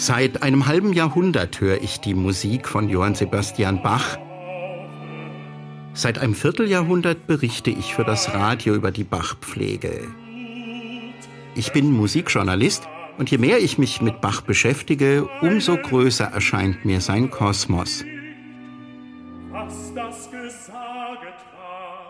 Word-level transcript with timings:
Seit 0.00 0.44
einem 0.44 0.68
halben 0.68 0.92
Jahrhundert 0.92 1.60
höre 1.60 1.82
ich 1.82 1.98
die 1.98 2.14
Musik 2.14 2.68
von 2.68 2.88
Johann 2.88 3.16
Sebastian 3.16 3.82
Bach. 3.82 4.16
Seit 5.92 6.20
einem 6.20 6.36
Vierteljahrhundert 6.36 7.26
berichte 7.26 7.70
ich 7.70 7.94
für 7.94 8.04
das 8.04 8.32
Radio 8.32 8.76
über 8.76 8.92
die 8.92 9.02
Bachpflege. 9.02 10.06
Ich 11.56 11.72
bin 11.72 11.90
Musikjournalist 11.90 12.86
und 13.18 13.32
je 13.32 13.38
mehr 13.38 13.58
ich 13.58 13.76
mich 13.76 14.00
mit 14.00 14.20
Bach 14.20 14.42
beschäftige, 14.42 15.28
umso 15.40 15.76
größer 15.76 16.26
erscheint 16.26 16.84
mir 16.84 17.00
sein 17.00 17.28
Kosmos. 17.28 18.04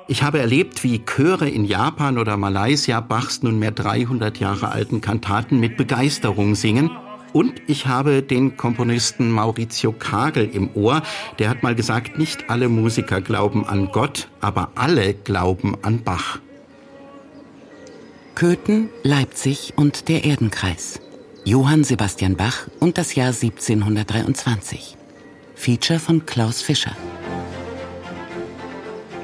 Ich 0.09 0.23
habe 0.23 0.41
erlebt, 0.41 0.85
wie 0.85 1.07
Chöre 1.07 1.49
in 1.49 1.65
Japan 1.65 2.19
oder 2.19 2.37
Malaysia 2.37 3.01
Bachs 3.01 3.43
nunmehr 3.43 3.71
300 3.71 4.39
Jahre 4.39 4.69
alten 4.73 5.01
Kantaten 5.01 5.59
mit 5.59 5.79
Begeisterung 5.79 6.55
singen– 6.55 6.91
und 7.33 7.63
ich 7.67 7.87
habe 7.87 8.23
den 8.23 8.57
Komponisten 8.57 9.31
Maurizio 9.31 9.93
Kagel 9.93 10.49
im 10.53 10.71
Ohr. 10.75 11.03
Der 11.39 11.49
hat 11.49 11.63
mal 11.63 11.75
gesagt, 11.75 12.19
nicht 12.19 12.51
alle 12.51 12.69
Musiker 12.69 13.21
glauben 13.21 13.67
an 13.67 13.91
Gott, 13.93 14.29
aber 14.41 14.71
alle 14.75 15.15
glauben 15.15 15.77
an 15.83 16.03
Bach. 16.03 16.41
Köthen, 18.35 18.89
Leipzig 19.03 19.73
und 19.77 20.09
der 20.09 20.25
Erdenkreis. 20.25 21.01
Johann 21.45 21.83
Sebastian 21.83 22.37
Bach 22.37 22.69
und 22.79 22.99
das 22.99 23.15
Jahr 23.15 23.29
1723. 23.29 24.97
Feature 25.55 25.99
von 25.99 26.25
Klaus 26.25 26.63
Fischer. 26.63 26.97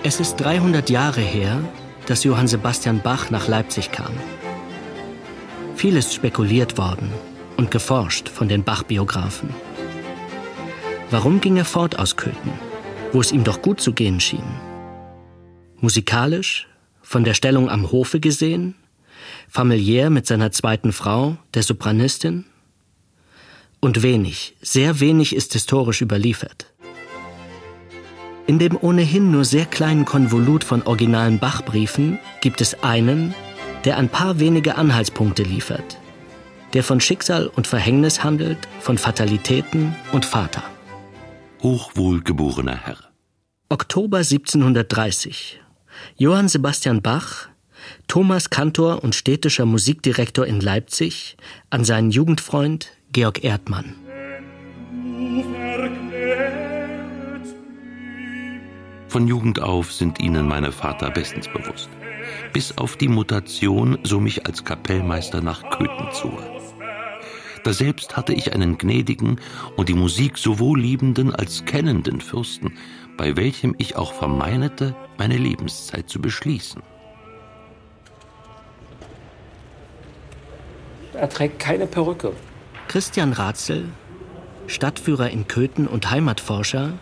Es 0.03 0.21
ist 0.21 0.37
300 0.37 0.91
Jahre 0.91 1.21
her, 1.21 1.61
dass 2.07 2.25
Johann 2.25 2.49
Sebastian 2.49 3.01
Bach 3.03 3.31
nach 3.31 3.47
Leipzig 3.47 3.93
kam. 3.93 4.13
Vieles 5.77 6.15
spekuliert 6.15 6.77
worden, 6.77 7.13
und 7.57 7.71
geforscht 7.71 8.29
von 8.29 8.49
den 8.49 8.65
Bach-Biografen. 8.65 9.51
Warum 11.11 11.41
ging 11.41 11.57
er 11.57 11.65
fort 11.65 11.99
aus 11.99 12.17
Köthen, 12.17 12.53
wo 13.13 13.21
es 13.21 13.33
ihm 13.33 13.45
doch 13.45 13.63
gut 13.63 13.81
zu 13.81 13.93
gehen 13.93 14.21
schien? 14.21 14.45
Musikalisch, 15.81 16.69
von 17.03 17.25
der 17.25 17.35
Stellung 17.35 17.69
am 17.69 17.93
Hofe 17.93 18.19
gesehen, 18.19 18.75
familiär 19.49 20.11
mit 20.11 20.27
seiner 20.27 20.51
zweiten 20.51 20.93
Frau, 20.93 21.37
der 21.53 21.63
Sopranistin? 21.63 22.47
Und 23.81 24.03
wenig, 24.03 24.57
sehr 24.63 25.01
wenig 25.01 25.37
ist 25.37 25.53
historisch 25.53 26.01
überliefert. 26.01 26.73
In 28.47 28.59
dem 28.59 28.77
ohnehin 28.81 29.31
nur 29.31 29.45
sehr 29.45 29.67
kleinen 29.67 30.05
Konvolut 30.05 30.65
von 30.65 30.83
originalen 30.83 31.39
Bachbriefen 31.39 32.19
gibt 32.41 32.61
es 32.61 32.83
einen, 32.83 33.35
der 33.85 33.97
ein 33.97 34.09
paar 34.09 34.39
wenige 34.39 34.77
Anhaltspunkte 34.77 35.43
liefert, 35.43 35.99
der 36.75 36.83
von 36.83 37.01
Schicksal 37.01 37.47
und 37.47 37.67
Verhängnis 37.67 38.23
handelt, 38.23 38.59
von 38.81 38.99
Fatalitäten 38.99 39.95
und 40.13 40.25
Vater. 40.25 40.63
Hochwohlgeborener 41.63 42.77
Herr. 42.77 42.99
Oktober 43.69 44.19
1730. 44.19 45.61
Johann 46.17 46.49
Sebastian 46.49 47.01
Bach, 47.01 47.49
Thomas 48.09 48.51
Kantor 48.51 49.03
und 49.03 49.15
städtischer 49.15 49.65
Musikdirektor 49.65 50.47
in 50.47 50.61
Leipzig, 50.61 51.37
an 51.71 51.85
seinen 51.85 52.11
Jugendfreund 52.11 52.91
Georg 53.13 53.45
Erdmann. 53.45 53.95
Von 59.09 59.29
Jugend 59.29 59.61
auf 59.61 59.93
sind 59.93 60.19
Ihnen 60.19 60.49
meine 60.49 60.73
Vater 60.73 61.11
bestens 61.11 61.47
bewusst. 61.47 61.89
Bis 62.53 62.77
auf 62.79 62.97
die 62.97 63.09
Mutation, 63.09 63.99
so 64.03 64.21
mich 64.21 64.47
als 64.47 64.65
Kapellmeister 64.65 65.41
nach 65.41 65.69
Köthen 65.71 66.09
zog. 66.13 66.39
Daselbst 67.65 68.17
hatte 68.17 68.35
ich 68.35 68.53
einen 68.53 68.77
gnädigen 68.77 69.41
und 69.77 69.89
die 69.89 69.95
Musik 69.95 70.37
sowohl 70.37 70.79
liebenden 70.79 71.35
als 71.35 71.65
kennenden 71.65 72.21
Fürsten, 72.21 72.75
bei 73.17 73.37
welchem 73.37 73.75
ich 73.79 73.97
auch 73.97 74.13
vermeinete, 74.13 74.95
meine 75.17 75.39
Lebenszeit 75.39 76.09
zu 76.11 76.21
beschließen. 76.21 76.83
Er 81.15 81.29
trägt 81.29 81.59
keine 81.59 81.87
Perücke. 81.87 82.33
Christian 82.89 83.33
Ratzel, 83.33 83.89
Stadtführer 84.67 85.31
in 85.31 85.49
Köthen 85.49 85.87
und 85.87 86.11
Heimatforscher, 86.11 86.95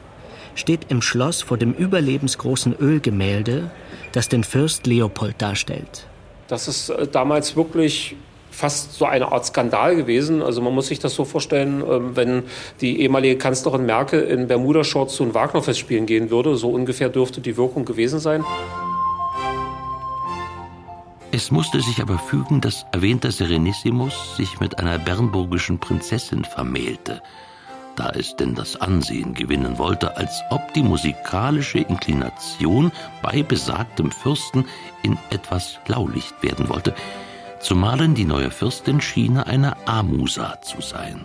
steht 0.55 0.91
im 0.91 1.03
Schloss 1.03 1.43
vor 1.43 1.59
dem 1.59 1.73
überlebensgroßen 1.73 2.77
Ölgemälde, 2.77 3.71
das 4.13 4.29
den 4.29 4.45
Fürst 4.45 4.87
Leopold 4.87 5.41
darstellt. 5.41 6.07
Das 6.49 6.69
ist 6.69 6.91
äh, 6.91 7.07
damals 7.07 7.57
wirklich 7.57 8.17
fast 8.51 8.93
so 8.95 9.07
eine 9.07 9.33
Art 9.33 9.47
Skandal 9.47 9.97
gewesen. 9.97 10.43
Also 10.43 10.61
man 10.61 10.75
muss 10.75 10.89
sich 10.89 10.99
das 10.99 11.15
so 11.15 11.25
vorstellen, 11.25 11.83
ähm, 11.89 12.17
wenn 12.17 12.45
die 12.81 13.01
ehemalige 13.01 13.39
Kanzlerin 13.39 13.87
Merkel 13.87 14.23
in 14.23 14.47
Bermuda-Shorts 14.47 15.15
zu 15.15 15.25
einem 15.25 15.35
Wagner-Fest 15.35 15.79
spielen 15.79 16.07
gehen 16.07 16.31
würde. 16.31 16.57
So 16.57 16.71
ungefähr 16.71 17.09
dürfte 17.09 17.41
die 17.41 17.57
Wirkung 17.57 17.85
gewesen 17.85 18.21
sein. 18.21 18.45
Es 21.35 21.51
musste 21.51 21.81
sich 21.81 22.03
aber 22.03 22.19
fügen, 22.19 22.61
dass 22.61 22.85
erwähnter 22.93 23.33
Serenissimus 23.33 24.37
sich 24.37 24.61
mit 24.61 24.79
einer 24.79 24.99
bernburgischen 24.99 25.79
Prinzessin 25.79 26.45
vermählte, 26.45 27.23
da 27.97 28.11
es 28.11 28.37
denn 28.37 28.55
das 28.55 28.81
Ansehen 28.81 29.35
gewinnen 29.35 29.79
wollte, 29.79 30.17
als 30.17 30.43
ob 30.51 30.73
die 30.75 30.83
musikalische 30.83 31.79
Inklination 31.79 32.93
bei 33.23 33.43
besagtem 33.43 34.11
Fürsten 34.11 34.67
in 35.03 35.19
etwas 35.31 35.79
Blaulicht 35.85 36.43
werden 36.43 36.69
wollte, 36.69 36.95
zumalen 37.61 38.15
die 38.15 38.25
neue 38.25 38.51
Fürstin 38.51 39.01
schiene 39.01 39.47
eine 39.47 39.77
Amusa 39.87 40.61
zu 40.63 40.81
sein. 40.81 41.21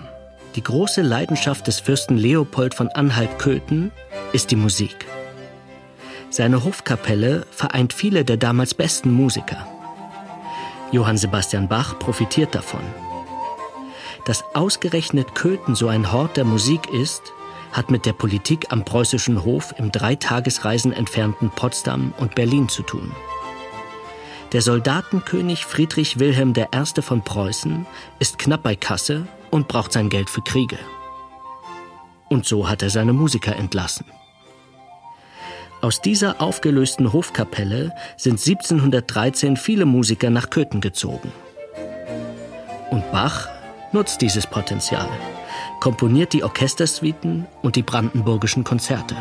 Die 0.55 0.63
große 0.63 1.01
Leidenschaft 1.01 1.67
des 1.67 1.79
Fürsten 1.79 2.17
Leopold 2.17 2.73
von 2.73 2.89
Anhalt-Köthen 2.89 3.91
ist 4.33 4.51
die 4.51 4.55
Musik. 4.55 5.05
Seine 6.29 6.63
Hofkapelle 6.63 7.45
vereint 7.51 7.93
viele 7.93 8.25
der 8.25 8.37
damals 8.37 8.73
besten 8.73 9.11
Musiker. 9.11 9.67
Johann 10.91 11.17
Sebastian 11.17 11.67
Bach 11.67 11.99
profitiert 11.99 12.55
davon. 12.55 12.81
Dass 14.27 14.43
ausgerechnet 14.53 15.35
Köthen 15.35 15.73
so 15.73 15.87
ein 15.87 16.11
Hort 16.11 16.35
der 16.35 16.43
Musik 16.43 16.89
ist, 16.89 17.31
hat 17.71 17.89
mit 17.89 18.05
der 18.05 18.11
Politik 18.11 18.73
am 18.73 18.83
preußischen 18.83 19.45
Hof 19.45 19.73
im 19.77 19.89
Dreitagesreisen 19.89 20.91
entfernten 20.91 21.49
Potsdam 21.49 22.13
und 22.17 22.35
Berlin 22.35 22.67
zu 22.67 22.83
tun. 22.83 23.15
Der 24.51 24.61
Soldatenkönig 24.61 25.65
Friedrich 25.65 26.19
Wilhelm 26.19 26.53
I. 26.57 27.01
von 27.01 27.21
Preußen 27.21 27.85
ist 28.19 28.37
knapp 28.37 28.63
bei 28.63 28.75
Kasse 28.75 29.27
und 29.49 29.69
braucht 29.69 29.93
sein 29.93 30.09
Geld 30.09 30.29
für 30.29 30.41
Kriege. 30.41 30.77
Und 32.27 32.45
so 32.45 32.67
hat 32.67 32.81
er 32.81 32.89
seine 32.89 33.13
Musiker 33.13 33.55
entlassen. 33.55 34.07
Aus 35.79 36.01
dieser 36.01 36.41
aufgelösten 36.41 37.13
Hofkapelle 37.13 37.93
sind 38.17 38.45
1713 38.45 39.55
viele 39.55 39.85
Musiker 39.85 40.29
nach 40.29 40.49
Köthen 40.49 40.81
gezogen. 40.81 41.31
Und 42.91 43.09
Bach 43.13 43.47
nutzt 43.91 44.21
dieses 44.21 44.47
Potenzial, 44.47 45.09
komponiert 45.79 46.33
die 46.33 46.43
Orchestersuiten 46.43 47.45
und 47.61 47.75
die 47.75 47.83
brandenburgischen 47.83 48.63
Konzerte. 48.63 49.15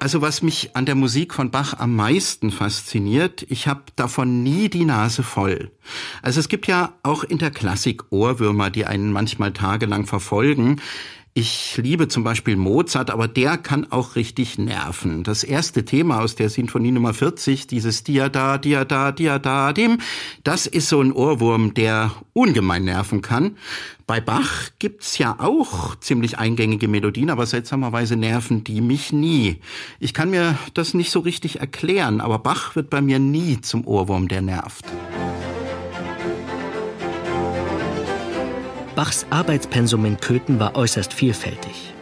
Also 0.00 0.22
was 0.22 0.42
mich 0.42 0.70
an 0.74 0.86
der 0.86 0.94
Musik 0.94 1.34
von 1.34 1.50
Bach 1.50 1.74
am 1.78 1.96
meisten 1.96 2.50
fasziniert, 2.50 3.44
ich 3.48 3.66
habe 3.66 3.82
davon 3.96 4.42
nie 4.42 4.68
die 4.68 4.84
Nase 4.84 5.22
voll. 5.22 5.72
Also 6.22 6.38
es 6.38 6.48
gibt 6.48 6.66
ja 6.68 6.94
auch 7.02 7.24
in 7.24 7.38
der 7.38 7.50
Klassik 7.50 8.04
Ohrwürmer, 8.10 8.70
die 8.70 8.86
einen 8.86 9.12
manchmal 9.12 9.52
tagelang 9.52 10.06
verfolgen. 10.06 10.80
Ich 11.40 11.76
liebe 11.76 12.08
zum 12.08 12.24
Beispiel 12.24 12.56
Mozart, 12.56 13.10
aber 13.10 13.28
der 13.28 13.58
kann 13.58 13.92
auch 13.92 14.16
richtig 14.16 14.58
nerven. 14.58 15.22
Das 15.22 15.44
erste 15.44 15.84
Thema 15.84 16.20
aus 16.20 16.34
der 16.34 16.50
Sinfonie 16.50 16.90
Nummer 16.90 17.14
40, 17.14 17.68
dieses 17.68 18.02
Diada, 18.02 18.58
Diada, 18.58 19.12
Diada, 19.12 19.72
dem, 19.72 19.98
das 20.42 20.66
ist 20.66 20.88
so 20.88 21.00
ein 21.00 21.12
Ohrwurm, 21.12 21.74
der 21.74 22.10
ungemein 22.32 22.86
nerven 22.86 23.22
kann. 23.22 23.56
Bei 24.08 24.20
Bach 24.20 24.70
gibt's 24.80 25.18
ja 25.18 25.36
auch 25.38 25.94
ziemlich 26.00 26.40
eingängige 26.40 26.88
Melodien, 26.88 27.30
aber 27.30 27.46
seltsamerweise 27.46 28.16
nerven 28.16 28.64
die 28.64 28.80
mich 28.80 29.12
nie. 29.12 29.60
Ich 30.00 30.14
kann 30.14 30.30
mir 30.30 30.58
das 30.74 30.92
nicht 30.92 31.12
so 31.12 31.20
richtig 31.20 31.60
erklären, 31.60 32.20
aber 32.20 32.40
Bach 32.40 32.74
wird 32.74 32.90
bei 32.90 33.00
mir 33.00 33.20
nie 33.20 33.60
zum 33.60 33.86
Ohrwurm, 33.86 34.26
der 34.26 34.42
nervt. 34.42 34.86
Bachs 38.98 39.26
Arbeitspensum 39.30 40.04
in 40.06 40.18
Köthen 40.18 40.58
war 40.58 40.74
äußerst 40.74 41.12
vielfältig. 41.12 41.94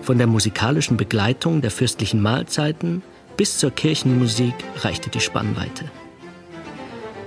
Von 0.00 0.16
der 0.16 0.26
musikalischen 0.26 0.96
Begleitung 0.96 1.60
der 1.60 1.70
fürstlichen 1.70 2.22
Mahlzeiten 2.22 3.02
bis 3.36 3.58
zur 3.58 3.70
Kirchenmusik 3.70 4.54
reichte 4.76 5.10
die 5.10 5.20
Spannweite. 5.20 5.84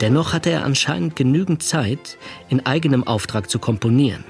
Dennoch 0.01 0.33
hatte 0.33 0.50
er 0.50 0.65
anscheinend 0.65 1.15
genügend 1.15 1.62
Zeit, 1.62 2.18
in 2.50 2.65
eigenem 2.65 3.06
Auftrag 3.06 3.47
zu 3.51 3.59
komponieren. 3.59 4.24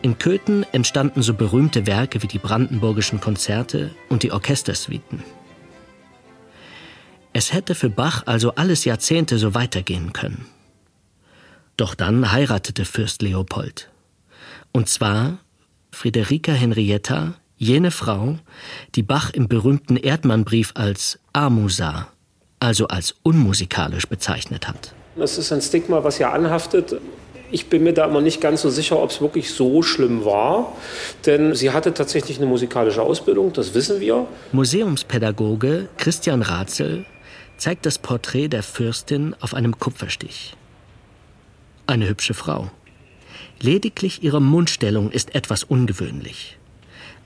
In 0.00 0.16
Köthen 0.16 0.64
entstanden 0.72 1.20
so 1.20 1.34
berühmte 1.34 1.86
Werke 1.86 2.22
wie 2.22 2.26
die 2.26 2.38
Brandenburgischen 2.38 3.20
Konzerte 3.20 3.90
und 4.08 4.22
die 4.22 4.32
Orchestersuiten. 4.32 5.22
Es 7.34 7.52
hätte 7.52 7.74
für 7.74 7.90
Bach 7.90 8.22
also 8.24 8.54
alles 8.54 8.86
Jahrzehnte 8.86 9.36
so 9.36 9.52
weitergehen 9.52 10.14
können. 10.14 10.46
Doch 11.80 11.94
dann 11.94 12.30
heiratete 12.30 12.84
Fürst 12.84 13.22
Leopold. 13.22 13.88
Und 14.70 14.90
zwar 14.90 15.38
Friederika 15.90 16.52
Henrietta, 16.52 17.32
jene 17.56 17.90
Frau, 17.90 18.36
die 18.96 19.02
Bach 19.02 19.30
im 19.30 19.48
berühmten 19.48 19.96
Erdmannbrief 19.96 20.72
als 20.74 21.18
Amusa, 21.32 22.08
also 22.58 22.88
als 22.88 23.14
unmusikalisch 23.22 24.06
bezeichnet 24.06 24.68
hat. 24.68 24.92
Das 25.16 25.38
ist 25.38 25.52
ein 25.52 25.62
Stigma, 25.62 26.04
was 26.04 26.18
ja 26.18 26.32
anhaftet. 26.32 27.00
Ich 27.50 27.68
bin 27.70 27.82
mir 27.82 27.94
da 27.94 28.04
immer 28.04 28.20
nicht 28.20 28.42
ganz 28.42 28.60
so 28.60 28.68
sicher, 28.68 29.02
ob 29.02 29.08
es 29.08 29.22
wirklich 29.22 29.50
so 29.50 29.80
schlimm 29.80 30.26
war, 30.26 30.76
denn 31.24 31.54
sie 31.54 31.70
hatte 31.70 31.94
tatsächlich 31.94 32.36
eine 32.36 32.46
musikalische 32.46 33.00
Ausbildung, 33.00 33.54
das 33.54 33.72
wissen 33.72 34.00
wir. 34.00 34.26
Museumspädagoge 34.52 35.88
Christian 35.96 36.42
Ratzel 36.42 37.06
zeigt 37.56 37.86
das 37.86 37.98
Porträt 37.98 38.48
der 38.48 38.62
Fürstin 38.62 39.34
auf 39.40 39.54
einem 39.54 39.78
Kupferstich. 39.78 40.58
Eine 41.90 42.08
hübsche 42.08 42.34
Frau. 42.34 42.70
Lediglich 43.58 44.22
ihre 44.22 44.40
Mundstellung 44.40 45.10
ist 45.10 45.34
etwas 45.34 45.64
ungewöhnlich. 45.64 46.56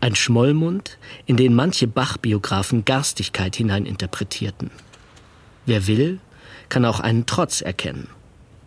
Ein 0.00 0.14
Schmollmund, 0.14 0.96
in 1.26 1.36
den 1.36 1.52
manche 1.52 1.86
Bach-Biografen 1.86 2.86
Garstigkeit 2.86 3.56
hineininterpretierten. 3.56 4.70
Wer 5.66 5.86
will, 5.86 6.18
kann 6.70 6.86
auch 6.86 7.00
einen 7.00 7.26
Trotz 7.26 7.60
erkennen. 7.60 8.08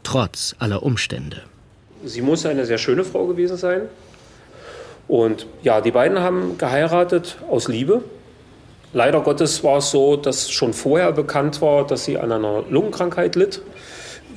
Trotz 0.03 0.55
aller 0.59 0.83
Umstände. 0.83 1.41
Sie 2.05 2.21
muss 2.21 2.45
eine 2.45 2.67
sehr 2.67 2.77
schöne 2.77 3.03
Frau 3.03 3.25
gewesen 3.25 3.57
sein. 3.57 3.81
Und 5.07 5.47
ja, 5.63 5.81
die 5.81 5.89
beiden 5.89 6.19
haben 6.19 6.59
geheiratet 6.59 7.39
aus 7.49 7.67
Liebe. 7.69 8.03
Leider 8.93 9.21
Gottes 9.21 9.63
war 9.63 9.79
es 9.79 9.89
so, 9.89 10.15
dass 10.15 10.51
schon 10.51 10.73
vorher 10.73 11.11
bekannt 11.11 11.59
war, 11.63 11.87
dass 11.87 12.05
sie 12.05 12.19
an 12.19 12.31
einer 12.31 12.65
Lungenkrankheit 12.69 13.35
litt. 13.35 13.63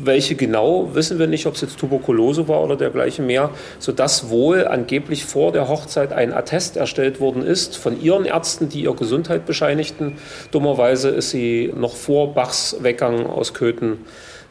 Welche 0.02 0.35
genau, 0.35 0.94
wissen 0.94 1.19
wir 1.19 1.26
nicht, 1.26 1.44
ob 1.44 1.56
es 1.56 1.61
jetzt 1.61 1.79
Tuberkulose 1.79 2.49
war 2.49 2.62
oder 2.62 2.75
dergleichen 2.75 3.26
mehr, 3.26 3.50
sodass 3.79 4.31
wohl 4.31 4.67
angeblich 4.67 5.26
vor 5.26 5.52
der 5.52 5.69
Hochzeit 5.69 6.11
ein 6.12 6.32
Attest 6.32 6.79
erstellt 6.79 7.20
worden 7.20 7.44
ist 7.44 7.76
von 7.76 8.00
ihren 8.00 8.25
Ärzten, 8.25 8.70
die 8.70 8.85
ihr 8.85 8.94
Gesundheit 8.94 9.44
bescheinigten. 9.44 10.17
Dummerweise 10.52 11.11
ist 11.11 11.31
sie 11.31 11.70
noch 11.76 11.94
vor 11.94 12.32
Bachs 12.32 12.76
Weggang 12.81 13.26
aus 13.26 13.52
Köthen 13.52 13.99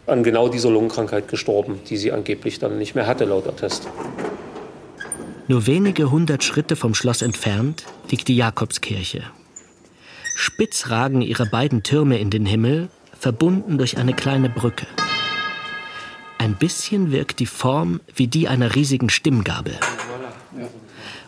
an 0.06 0.22
genau 0.22 0.50
dieser 0.50 0.70
Lungenkrankheit 0.70 1.28
gestorben, 1.28 1.80
die 1.90 1.98
sie 1.98 2.12
angeblich 2.12 2.60
dann 2.60 2.78
nicht 2.78 2.94
mehr 2.94 3.08
hatte, 3.08 3.26
laut 3.26 3.48
Attest. 3.48 3.88
Nur 5.48 5.66
wenige 5.66 6.12
hundert 6.12 6.44
Schritte 6.44 6.76
vom 6.76 6.94
Schloss 6.94 7.24
entfernt 7.24 7.86
liegt 8.12 8.28
die 8.28 8.36
Jakobskirche. 8.36 9.24
Spitz 10.36 10.92
ragen 10.92 11.24
ihre 11.24 11.48
beiden 11.48 11.82
Türme 11.82 12.20
in 12.20 12.30
den 12.30 12.46
Himmel, 12.46 12.90
verbunden 13.20 13.80
durch 13.80 13.98
eine 13.98 14.14
kleine 14.14 14.50
Brücke. 14.50 14.86
Ein 16.40 16.56
bisschen 16.56 17.12
wirkt 17.12 17.40
die 17.40 17.46
Form 17.46 18.00
wie 18.16 18.28
die 18.28 18.48
einer 18.48 18.74
riesigen 18.74 19.10
Stimmgabel. 19.10 19.78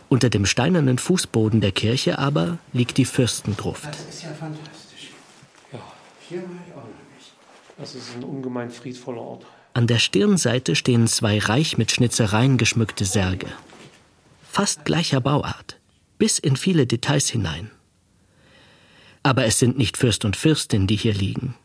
Unter 0.07 0.29
dem 0.29 0.45
steinernen 0.45 0.97
Fußboden 0.97 1.59
der 1.59 1.73
Kirche 1.73 2.17
aber 2.17 2.59
liegt 2.71 2.97
die 2.97 3.03
Fürstengruft. 3.03 3.87
Das 3.87 4.05
ist 4.09 4.23
ja 4.23 4.29
fantastisch. 4.29 5.11
Ja. 5.73 5.79
Hier 6.29 6.39
war 6.43 6.49
ich 6.65 6.73
auch 6.73 6.77
noch 6.77 7.15
nicht. 7.15 7.33
Das 7.77 7.93
ist 7.93 8.15
ein 8.15 8.23
ungemein 8.23 8.71
friedvoller 8.71 9.21
Ort. 9.21 9.45
An 9.73 9.85
der 9.85 9.99
Stirnseite 9.99 10.77
stehen 10.77 11.07
zwei 11.07 11.39
reich 11.39 11.77
mit 11.77 11.91
Schnitzereien 11.91 12.57
geschmückte 12.57 13.03
Särge. 13.03 13.47
Fast 14.49 14.85
gleicher 14.85 15.19
Bauart, 15.19 15.77
bis 16.19 16.39
in 16.39 16.55
viele 16.55 16.87
Details 16.87 17.29
hinein. 17.29 17.69
Aber 19.23 19.43
es 19.43 19.59
sind 19.59 19.77
nicht 19.77 19.97
Fürst 19.97 20.23
und 20.23 20.37
Fürstin, 20.37 20.87
die 20.87 20.95
hier 20.95 21.13
liegen. 21.13 21.55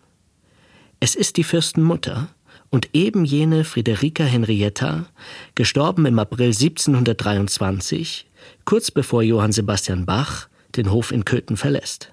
Es 0.99 1.15
ist 1.15 1.37
die 1.37 1.45
Fürstenmutter, 1.45 2.29
und 2.71 2.91
eben 2.93 3.25
jene 3.25 3.65
Friederika 3.65 4.25
Henrietta, 4.25 5.07
gestorben 5.55 6.07
im 6.07 6.19
April 6.19 6.49
1723, 6.49 8.27
kurz 8.65 8.91
bevor 8.91 9.23
Johann 9.23 9.53
Sebastian 9.53 10.07
Bach 10.07 10.49
den 10.77 10.91
Hof 10.91 11.13
in 11.13 11.25
Köthen 11.25 11.57
verlässt. 11.57 12.13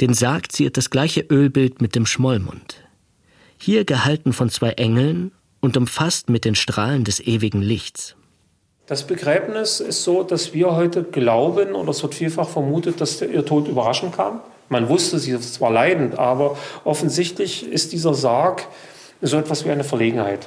Den 0.00 0.14
Sarg 0.14 0.50
ziert 0.52 0.76
das 0.76 0.90
gleiche 0.90 1.20
Ölbild 1.20 1.82
mit 1.82 1.94
dem 1.94 2.06
Schmollmund. 2.06 2.76
Hier 3.58 3.84
gehalten 3.84 4.32
von 4.32 4.48
zwei 4.48 4.70
Engeln 4.70 5.32
und 5.60 5.76
umfasst 5.76 6.30
mit 6.30 6.44
den 6.44 6.54
Strahlen 6.54 7.04
des 7.04 7.20
ewigen 7.20 7.60
Lichts. 7.60 8.16
Das 8.86 9.06
Begräbnis 9.06 9.78
ist 9.80 10.02
so, 10.02 10.22
dass 10.22 10.54
wir 10.54 10.74
heute 10.74 11.04
glauben, 11.04 11.74
oder 11.74 11.90
es 11.90 12.02
wird 12.02 12.14
vielfach 12.14 12.48
vermutet, 12.48 13.00
dass 13.00 13.20
ihr 13.20 13.44
Tod 13.44 13.68
überraschend 13.68 14.16
kam. 14.16 14.40
Man 14.68 14.88
wusste, 14.88 15.18
sie 15.18 15.32
ist 15.32 15.54
zwar 15.54 15.70
leidend, 15.70 16.18
aber 16.18 16.56
offensichtlich 16.84 17.66
ist 17.66 17.92
dieser 17.92 18.14
Sarg 18.14 18.66
so 19.22 19.36
etwas 19.36 19.64
wie 19.64 19.70
eine 19.70 19.84
Verlegenheit. 19.84 20.46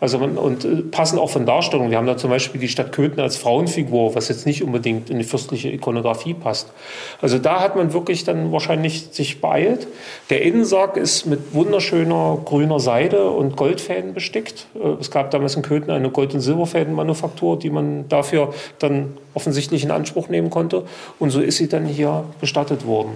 Also 0.00 0.18
man, 0.18 0.38
und 0.38 0.64
äh, 0.64 0.76
passen 0.76 1.18
auch 1.18 1.28
von 1.28 1.44
Darstellungen. 1.44 1.90
Wir 1.90 1.98
haben 1.98 2.06
da 2.06 2.16
zum 2.16 2.30
Beispiel 2.30 2.60
die 2.60 2.68
Stadt 2.68 2.92
Köthen 2.92 3.20
als 3.20 3.36
Frauenfigur, 3.36 4.14
was 4.14 4.28
jetzt 4.28 4.46
nicht 4.46 4.64
unbedingt 4.64 5.10
in 5.10 5.18
die 5.18 5.24
fürstliche 5.24 5.68
Ikonografie 5.68 6.32
passt. 6.32 6.72
Also 7.20 7.38
da 7.38 7.60
hat 7.60 7.76
man 7.76 7.92
wirklich 7.92 8.24
dann 8.24 8.50
wahrscheinlich 8.50 9.08
sich 9.12 9.42
beeilt. 9.42 9.86
Der 10.30 10.40
Innensarg 10.42 10.96
ist 10.96 11.26
mit 11.26 11.54
wunderschöner 11.54 12.38
grüner 12.44 12.80
Seide 12.80 13.28
und 13.30 13.56
Goldfäden 13.56 14.14
bestickt. 14.14 14.66
Äh, 14.74 15.00
es 15.00 15.10
gab 15.10 15.30
damals 15.32 15.54
in 15.56 15.62
Köthen 15.62 15.90
eine 15.90 16.10
Gold- 16.10 16.32
und 16.32 16.40
Silberfädenmanufaktur, 16.40 17.58
die 17.58 17.70
man 17.70 18.08
dafür 18.08 18.54
dann 18.78 19.18
offensichtlich 19.34 19.84
in 19.84 19.90
Anspruch 19.90 20.28
nehmen 20.28 20.48
konnte. 20.48 20.84
Und 21.18 21.28
so 21.28 21.40
ist 21.40 21.58
sie 21.58 21.68
dann 21.68 21.84
hier 21.84 22.24
bestattet 22.40 22.86
worden. 22.86 23.12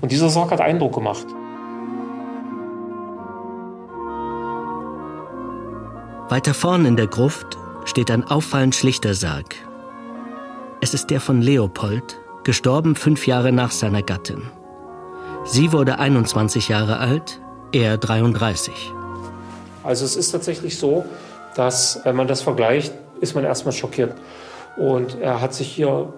Und 0.00 0.10
dieser 0.10 0.30
Sarg 0.30 0.50
hat 0.50 0.62
Eindruck 0.62 0.94
gemacht. 0.94 1.26
Weiter 6.30 6.54
vorn 6.54 6.86
in 6.86 6.96
der 6.96 7.06
Gruft 7.06 7.58
steht 7.84 8.10
ein 8.10 8.24
auffallend 8.24 8.74
schlichter 8.74 9.12
Sarg. 9.12 9.56
Es 10.80 10.94
ist 10.94 11.10
der 11.10 11.20
von 11.20 11.42
Leopold, 11.42 12.18
gestorben 12.44 12.96
fünf 12.96 13.26
Jahre 13.26 13.52
nach 13.52 13.70
seiner 13.70 14.02
Gattin. 14.02 14.42
Sie 15.44 15.70
wurde 15.70 15.98
21 15.98 16.70
Jahre 16.70 16.96
alt, 16.96 17.40
er 17.72 17.98
33. 17.98 18.72
Also 19.82 20.06
es 20.06 20.16
ist 20.16 20.30
tatsächlich 20.30 20.78
so, 20.78 21.04
dass 21.56 22.00
wenn 22.04 22.16
man 22.16 22.26
das 22.26 22.40
vergleicht, 22.40 22.94
ist 23.20 23.34
man 23.34 23.44
erstmal 23.44 23.74
schockiert. 23.74 24.14
Und 24.78 25.20
er 25.20 25.42
hat 25.42 25.52
sich 25.52 25.68
hier 25.68 26.10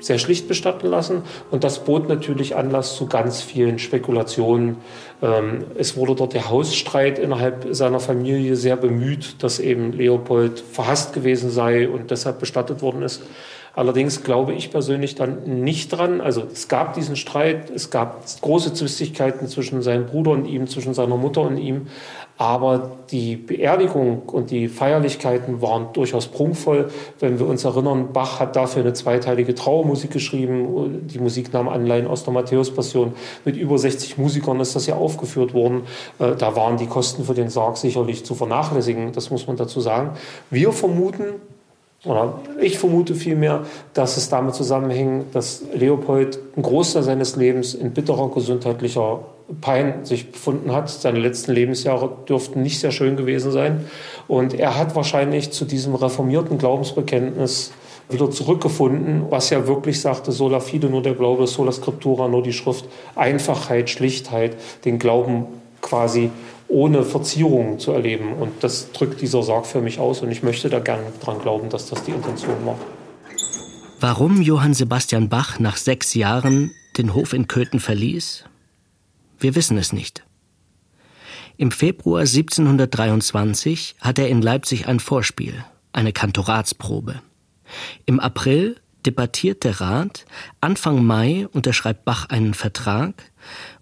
sehr 0.00 0.18
schlicht 0.18 0.48
bestatten 0.48 0.86
lassen. 0.86 1.22
Und 1.50 1.64
das 1.64 1.84
bot 1.84 2.08
natürlich 2.08 2.56
Anlass 2.56 2.96
zu 2.96 3.06
ganz 3.06 3.42
vielen 3.42 3.78
Spekulationen. 3.78 4.78
Ähm, 5.22 5.64
es 5.76 5.96
wurde 5.96 6.14
dort 6.14 6.34
der 6.34 6.50
Hausstreit 6.50 7.18
innerhalb 7.18 7.68
seiner 7.70 8.00
Familie 8.00 8.56
sehr 8.56 8.76
bemüht, 8.76 9.42
dass 9.42 9.58
eben 9.58 9.92
Leopold 9.92 10.60
verhasst 10.60 11.12
gewesen 11.12 11.50
sei 11.50 11.88
und 11.88 12.10
deshalb 12.10 12.38
bestattet 12.38 12.82
worden 12.82 13.02
ist. 13.02 13.22
Allerdings 13.74 14.22
glaube 14.22 14.52
ich 14.52 14.70
persönlich 14.70 15.14
dann 15.14 15.62
nicht 15.62 15.88
dran. 15.88 16.20
Also 16.20 16.42
es 16.52 16.68
gab 16.68 16.94
diesen 16.94 17.16
Streit, 17.16 17.70
es 17.70 17.90
gab 17.90 18.24
große 18.40 18.74
Zwistigkeiten 18.74 19.46
zwischen 19.46 19.82
seinem 19.82 20.06
Bruder 20.06 20.32
und 20.32 20.46
ihm, 20.46 20.66
zwischen 20.66 20.94
seiner 20.94 21.16
Mutter 21.16 21.42
und 21.42 21.56
ihm. 21.56 21.86
Aber 22.40 22.92
die 23.10 23.36
Beerdigung 23.36 24.22
und 24.22 24.50
die 24.50 24.68
Feierlichkeiten 24.68 25.60
waren 25.60 25.92
durchaus 25.92 26.26
prunkvoll. 26.26 26.88
Wenn 27.18 27.38
wir 27.38 27.46
uns 27.46 27.64
erinnern, 27.64 28.14
Bach 28.14 28.40
hat 28.40 28.56
dafür 28.56 28.80
eine 28.80 28.94
zweiteilige 28.94 29.54
Trauermusik 29.54 30.10
geschrieben. 30.10 31.06
Die 31.06 31.18
Musik 31.18 31.52
nahm 31.52 31.68
Anleihen 31.68 32.06
aus 32.06 32.24
der 32.24 32.32
Matthäus-Passion. 32.32 33.12
Mit 33.44 33.56
über 33.56 33.76
60 33.76 34.16
Musikern 34.16 34.58
ist 34.58 34.74
das 34.74 34.86
ja 34.86 34.94
aufgeführt 34.94 35.52
worden. 35.52 35.82
Äh, 36.18 36.34
da 36.34 36.56
waren 36.56 36.78
die 36.78 36.86
Kosten 36.86 37.24
für 37.24 37.34
den 37.34 37.50
Sarg 37.50 37.76
sicherlich 37.76 38.24
zu 38.24 38.34
vernachlässigen. 38.34 39.12
Das 39.12 39.30
muss 39.30 39.46
man 39.46 39.56
dazu 39.56 39.82
sagen. 39.82 40.12
Wir 40.50 40.72
vermuten, 40.72 41.34
oder 42.04 42.40
ich 42.60 42.78
vermute 42.78 43.14
vielmehr, 43.14 43.66
dass 43.92 44.16
es 44.16 44.30
damit 44.30 44.54
zusammenhängt, 44.54 45.34
dass 45.34 45.62
Leopold 45.74 46.38
einen 46.56 46.62
Großteil 46.62 47.02
seines 47.02 47.36
Lebens 47.36 47.74
in 47.74 47.90
bitterer 47.90 48.30
gesundheitlicher 48.30 49.20
Pein 49.60 50.04
sich 50.04 50.32
befunden 50.32 50.72
hat. 50.72 50.88
Seine 50.88 51.18
letzten 51.18 51.52
Lebensjahre 51.52 52.10
dürften 52.28 52.62
nicht 52.62 52.80
sehr 52.80 52.92
schön 52.92 53.16
gewesen 53.16 53.50
sein. 53.50 53.84
Und 54.28 54.54
er 54.54 54.78
hat 54.78 54.94
wahrscheinlich 54.94 55.50
zu 55.50 55.64
diesem 55.64 55.94
reformierten 55.94 56.56
Glaubensbekenntnis 56.56 57.72
wieder 58.08 58.30
zurückgefunden, 58.30 59.24
was 59.28 59.50
ja 59.50 59.66
wirklich 59.66 60.00
sagte, 60.00 60.32
sola 60.32 60.60
fide, 60.60 60.88
nur 60.88 61.02
der 61.02 61.14
Glaube, 61.14 61.46
sola 61.46 61.72
scriptura, 61.72 62.28
nur 62.28 62.42
die 62.42 62.52
Schrift, 62.52 62.86
Einfachheit, 63.14 63.90
Schlichtheit, 63.90 64.56
den 64.84 64.98
Glauben 64.98 65.46
quasi 65.80 66.30
ohne 66.70 67.02
Verzierungen 67.02 67.78
zu 67.78 67.92
erleben. 67.92 68.34
Und 68.34 68.62
das 68.62 68.92
drückt 68.92 69.20
dieser 69.20 69.42
Sarg 69.42 69.66
für 69.66 69.80
mich 69.80 69.98
aus 69.98 70.22
und 70.22 70.30
ich 70.30 70.42
möchte 70.42 70.70
da 70.70 70.78
gerne 70.78 71.12
dran 71.22 71.40
glauben, 71.40 71.68
dass 71.68 71.88
das 71.90 72.02
die 72.04 72.12
Intention 72.12 72.64
war. 72.64 72.78
Warum 73.98 74.40
Johann 74.40 74.72
Sebastian 74.72 75.28
Bach 75.28 75.58
nach 75.58 75.76
sechs 75.76 76.14
Jahren 76.14 76.70
den 76.96 77.12
Hof 77.12 77.34
in 77.34 77.48
Köthen 77.48 77.80
verließ? 77.80 78.44
Wir 79.38 79.54
wissen 79.54 79.76
es 79.76 79.92
nicht. 79.92 80.24
Im 81.56 81.70
Februar 81.70 82.20
1723 82.20 83.96
hat 84.00 84.18
er 84.18 84.28
in 84.28 84.40
Leipzig 84.40 84.88
ein 84.88 85.00
Vorspiel, 85.00 85.64
eine 85.92 86.12
Kantoratsprobe. 86.12 87.20
Im 88.06 88.20
April 88.20 88.76
debattiert 89.04 89.64
der 89.64 89.80
Rat, 89.80 90.24
Anfang 90.60 91.04
Mai 91.04 91.46
unterschreibt 91.52 92.04
Bach 92.04 92.28
einen 92.30 92.54
Vertrag 92.54 93.30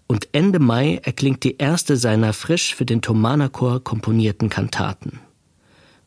und 0.09 0.29
Ende 0.31 0.59
Mai 0.59 0.99
erklingt 1.03 1.43
die 1.43 1.57
erste 1.57 1.95
seiner 1.95 2.33
frisch 2.33 2.73
für 2.73 2.83
den 2.83 3.01
Thomanerchor 3.01 3.83
komponierten 3.83 4.49
Kantaten. 4.49 5.19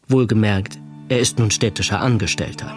Wohlgemerkt, 0.08 0.76
er 1.08 1.20
ist 1.20 1.38
nun 1.38 1.52
städtischer 1.52 2.00
Angestellter. 2.00 2.76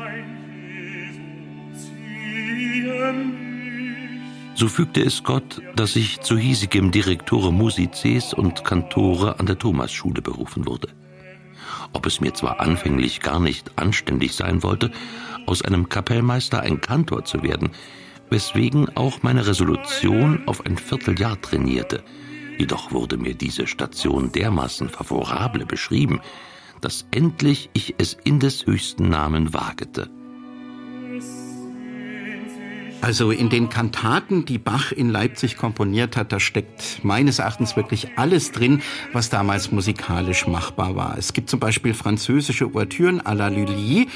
So 4.53 4.67
fügte 4.67 5.01
es 5.01 5.24
Gott, 5.24 5.62
dass 5.75 5.96
ich 5.96 6.22
zu 6.22 6.38
hiesigem 6.38 6.91
Direktore 6.91 7.51
Musices 7.51 8.34
und 8.34 8.63
Kantore 8.63 9.39
an 9.39 9.48
der 9.48 9.58
Thomasschule 9.58 10.22
berufen 10.22 10.67
wurde. 10.67 10.89
Ob 11.91 12.05
es 12.05 12.22
mir 12.22 12.36
zwar 12.36 12.60
anfänglich 12.60 13.20
gar 13.20 13.39
nicht 13.39 13.72
anständig 13.77 14.36
sein 14.36 14.62
wollte, 14.62 14.91
aus 15.48 15.63
einem 15.63 15.89
Kapellmeister 15.89 16.62
ein 16.62 16.82
Kantor 16.82 17.25
zu 17.25 17.41
werden, 17.41 17.72
weswegen 18.29 18.96
auch 18.96 19.24
meine 19.24 19.46
Resolution 19.46 20.44
auf 20.48 20.65
ein 20.65 20.77
Vierteljahr 20.77 21.39
trainierte. 21.41 22.03
Jedoch 22.58 22.91
wurde 22.91 23.17
mir 23.17 23.36
diese 23.36 23.67
Station 23.67 24.32
dermaßen 24.32 24.89
favorable 24.89 25.65
beschrieben, 25.65 26.22
dass 26.82 27.05
endlich 27.12 27.70
ich 27.74 27.96
es 27.98 28.17
in 28.24 28.39
des 28.39 28.65
höchsten 28.65 29.10
Namen 29.10 29.53
wagete. 29.53 30.10
Also 33.05 33.29
in 33.29 33.50
den 33.50 33.70
Kantaten, 33.70 34.46
die 34.46 34.58
Bach 34.58 34.91
in 34.91 35.10
Leipzig 35.10 35.58
komponiert 35.58 36.17
hat, 36.17 36.32
da 36.32 36.39
steckt 36.39 37.03
meines 37.03 37.38
Erachtens 37.38 37.75
wirklich 37.75 38.17
alles 38.17 38.51
drin, 38.51 38.82
was 39.13 39.29
damals 39.29 39.72
musikalisch 39.72 40.48
machbar 40.48 40.96
war. 40.96 41.15
Es 41.15 41.34
gibt 41.34 41.51
zum 41.51 41.60
Beispiel 41.60 41.94
französische 41.94 42.65
Ouvertüren 42.65 43.22
à 43.22 43.36
la 43.36 43.50
Lully, 43.50 44.08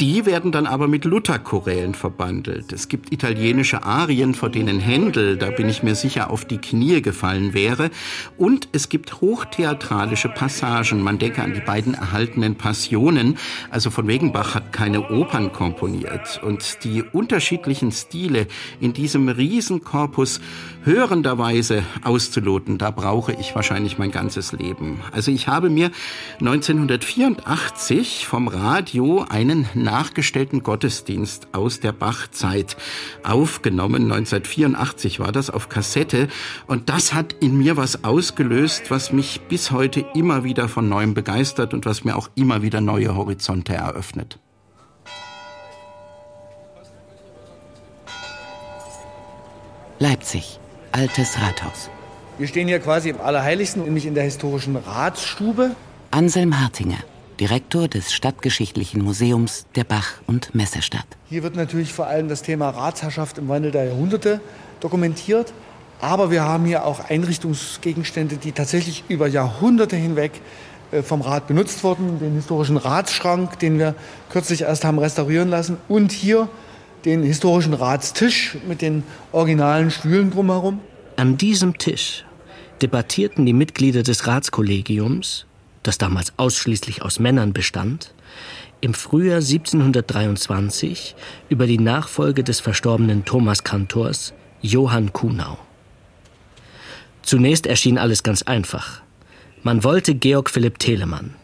die 0.00 0.24
werden 0.24 0.50
dann 0.50 0.66
aber 0.66 0.88
mit 0.88 1.04
Lutherchorälen 1.04 1.94
verbandelt. 1.94 2.72
Es 2.72 2.88
gibt 2.88 3.12
italienische 3.12 3.82
Arien, 3.82 4.34
vor 4.34 4.48
denen 4.48 4.80
Händel, 4.80 5.36
da 5.36 5.50
bin 5.50 5.68
ich 5.68 5.82
mir 5.82 5.94
sicher, 5.94 6.30
auf 6.30 6.46
die 6.46 6.56
Knie 6.56 7.02
gefallen 7.02 7.52
wäre. 7.52 7.90
Und 8.38 8.68
es 8.72 8.88
gibt 8.88 9.20
hochtheatralische 9.20 10.30
Passagen. 10.30 11.02
Man 11.02 11.18
denke 11.18 11.42
an 11.42 11.52
die 11.52 11.60
beiden 11.60 11.92
erhaltenen 11.92 12.54
Passionen. 12.54 13.36
Also 13.68 13.90
von 13.90 14.06
Wegenbach 14.08 14.54
hat 14.54 14.72
keine 14.72 15.10
Opern 15.10 15.52
komponiert. 15.52 16.40
Und 16.42 16.82
die 16.84 17.02
unterschiedlichen 17.02 17.92
Stile 17.92 18.46
in 18.80 18.94
diesem 18.94 19.28
Riesenkorpus 19.28 20.40
hörenderweise 20.82 21.82
auszuloten, 22.02 22.78
da 22.78 22.90
brauche 22.90 23.34
ich 23.34 23.54
wahrscheinlich 23.54 23.98
mein 23.98 24.10
ganzes 24.10 24.52
Leben. 24.52 25.00
Also 25.12 25.30
ich 25.30 25.46
habe 25.46 25.68
mir 25.68 25.90
1984 26.38 28.26
vom 28.26 28.48
Radio 28.48 29.26
einen 29.28 29.68
nachgestellten 29.90 30.62
Gottesdienst 30.62 31.48
aus 31.52 31.80
der 31.80 31.90
Bachzeit 31.92 32.76
aufgenommen. 33.24 34.04
1984 34.04 35.18
war 35.18 35.32
das 35.32 35.50
auf 35.50 35.68
Kassette. 35.68 36.28
Und 36.68 36.88
das 36.88 37.12
hat 37.12 37.32
in 37.40 37.58
mir 37.58 37.76
was 37.76 38.04
ausgelöst, 38.04 38.90
was 38.90 39.12
mich 39.12 39.40
bis 39.48 39.72
heute 39.72 40.06
immer 40.14 40.44
wieder 40.44 40.68
von 40.68 40.88
neuem 40.88 41.14
begeistert 41.14 41.74
und 41.74 41.86
was 41.86 42.04
mir 42.04 42.16
auch 42.16 42.30
immer 42.36 42.62
wieder 42.62 42.80
neue 42.80 43.16
Horizonte 43.16 43.74
eröffnet. 43.74 44.38
Leipzig, 49.98 50.60
altes 50.92 51.36
Rathaus. 51.40 51.90
Wir 52.38 52.46
stehen 52.46 52.68
hier 52.68 52.78
quasi 52.78 53.10
im 53.10 53.20
Allerheiligsten, 53.20 53.84
nämlich 53.84 54.06
in 54.06 54.14
der 54.14 54.24
historischen 54.24 54.76
Ratsstube. 54.76 55.76
Anselm 56.10 56.58
Hartinger, 56.58 56.96
Direktor 57.40 57.88
des 57.88 58.12
Stadtgeschichtlichen 58.12 59.02
Museums 59.02 59.66
der 59.74 59.84
Bach- 59.84 60.20
und 60.26 60.54
Messestadt. 60.54 61.06
Hier 61.30 61.42
wird 61.42 61.56
natürlich 61.56 61.92
vor 61.92 62.06
allem 62.06 62.28
das 62.28 62.42
Thema 62.42 62.68
Ratsherrschaft 62.68 63.38
im 63.38 63.48
Wandel 63.48 63.70
der 63.70 63.84
Jahrhunderte 63.84 64.42
dokumentiert. 64.80 65.54
Aber 66.02 66.30
wir 66.30 66.44
haben 66.44 66.66
hier 66.66 66.84
auch 66.84 67.08
Einrichtungsgegenstände, 67.08 68.36
die 68.36 68.52
tatsächlich 68.52 69.04
über 69.08 69.26
Jahrhunderte 69.26 69.96
hinweg 69.96 70.32
äh, 70.92 71.02
vom 71.02 71.22
Rat 71.22 71.46
benutzt 71.46 71.82
wurden. 71.82 72.18
Den 72.18 72.34
historischen 72.34 72.76
Ratsschrank, 72.76 73.58
den 73.58 73.78
wir 73.78 73.94
kürzlich 74.28 74.62
erst 74.62 74.84
haben 74.84 74.98
restaurieren 74.98 75.48
lassen. 75.48 75.78
Und 75.88 76.12
hier 76.12 76.48
den 77.06 77.22
historischen 77.22 77.72
Ratstisch 77.72 78.58
mit 78.68 78.82
den 78.82 79.02
originalen 79.32 79.90
Stühlen 79.90 80.30
drumherum. 80.30 80.80
An 81.16 81.38
diesem 81.38 81.78
Tisch 81.78 82.26
debattierten 82.82 83.46
die 83.46 83.54
Mitglieder 83.54 84.02
des 84.02 84.26
Ratskollegiums 84.26 85.46
das 85.82 85.98
damals 85.98 86.32
ausschließlich 86.36 87.02
aus 87.02 87.18
Männern 87.18 87.52
bestand, 87.52 88.14
im 88.80 88.94
Frühjahr 88.94 89.38
1723 89.38 91.14
über 91.48 91.66
die 91.66 91.78
Nachfolge 91.78 92.44
des 92.44 92.60
verstorbenen 92.60 93.24
Thomas 93.24 93.64
Kantors 93.64 94.32
Johann 94.62 95.12
Kuhnau. 95.12 95.58
Zunächst 97.22 97.66
erschien 97.66 97.98
alles 97.98 98.22
ganz 98.22 98.42
einfach. 98.42 99.02
Man 99.62 99.84
wollte 99.84 100.14
Georg 100.14 100.48
Philipp 100.48 100.78
Telemann, 100.78 101.34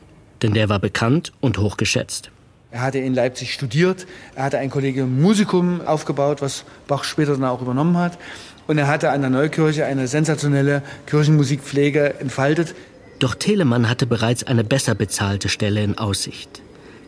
denn 0.42 0.54
der 0.54 0.68
war 0.68 0.78
bekannt 0.78 1.32
und 1.40 1.58
hochgeschätzt. 1.58 2.30
Er 2.70 2.80
hatte 2.80 2.98
in 2.98 3.14
Leipzig 3.14 3.52
studiert, 3.52 4.06
er 4.34 4.44
hatte 4.44 4.58
ein 4.58 4.70
Kollegium 4.70 5.20
Musikum 5.20 5.80
aufgebaut, 5.80 6.42
was 6.42 6.64
Bach 6.86 7.04
später 7.04 7.32
dann 7.32 7.44
auch 7.44 7.62
übernommen 7.62 7.96
hat. 7.96 8.18
Und 8.66 8.78
er 8.78 8.88
hatte 8.88 9.10
an 9.10 9.20
der 9.20 9.30
Neukirche 9.30 9.84
eine 9.84 10.08
sensationelle 10.08 10.82
Kirchenmusikpflege 11.06 12.18
entfaltet, 12.20 12.74
doch 13.18 13.34
Telemann 13.34 13.88
hatte 13.88 14.06
bereits 14.06 14.44
eine 14.44 14.64
besser 14.64 14.94
bezahlte 14.94 15.48
Stelle 15.48 15.82
in 15.82 15.98
Aussicht. 15.98 16.62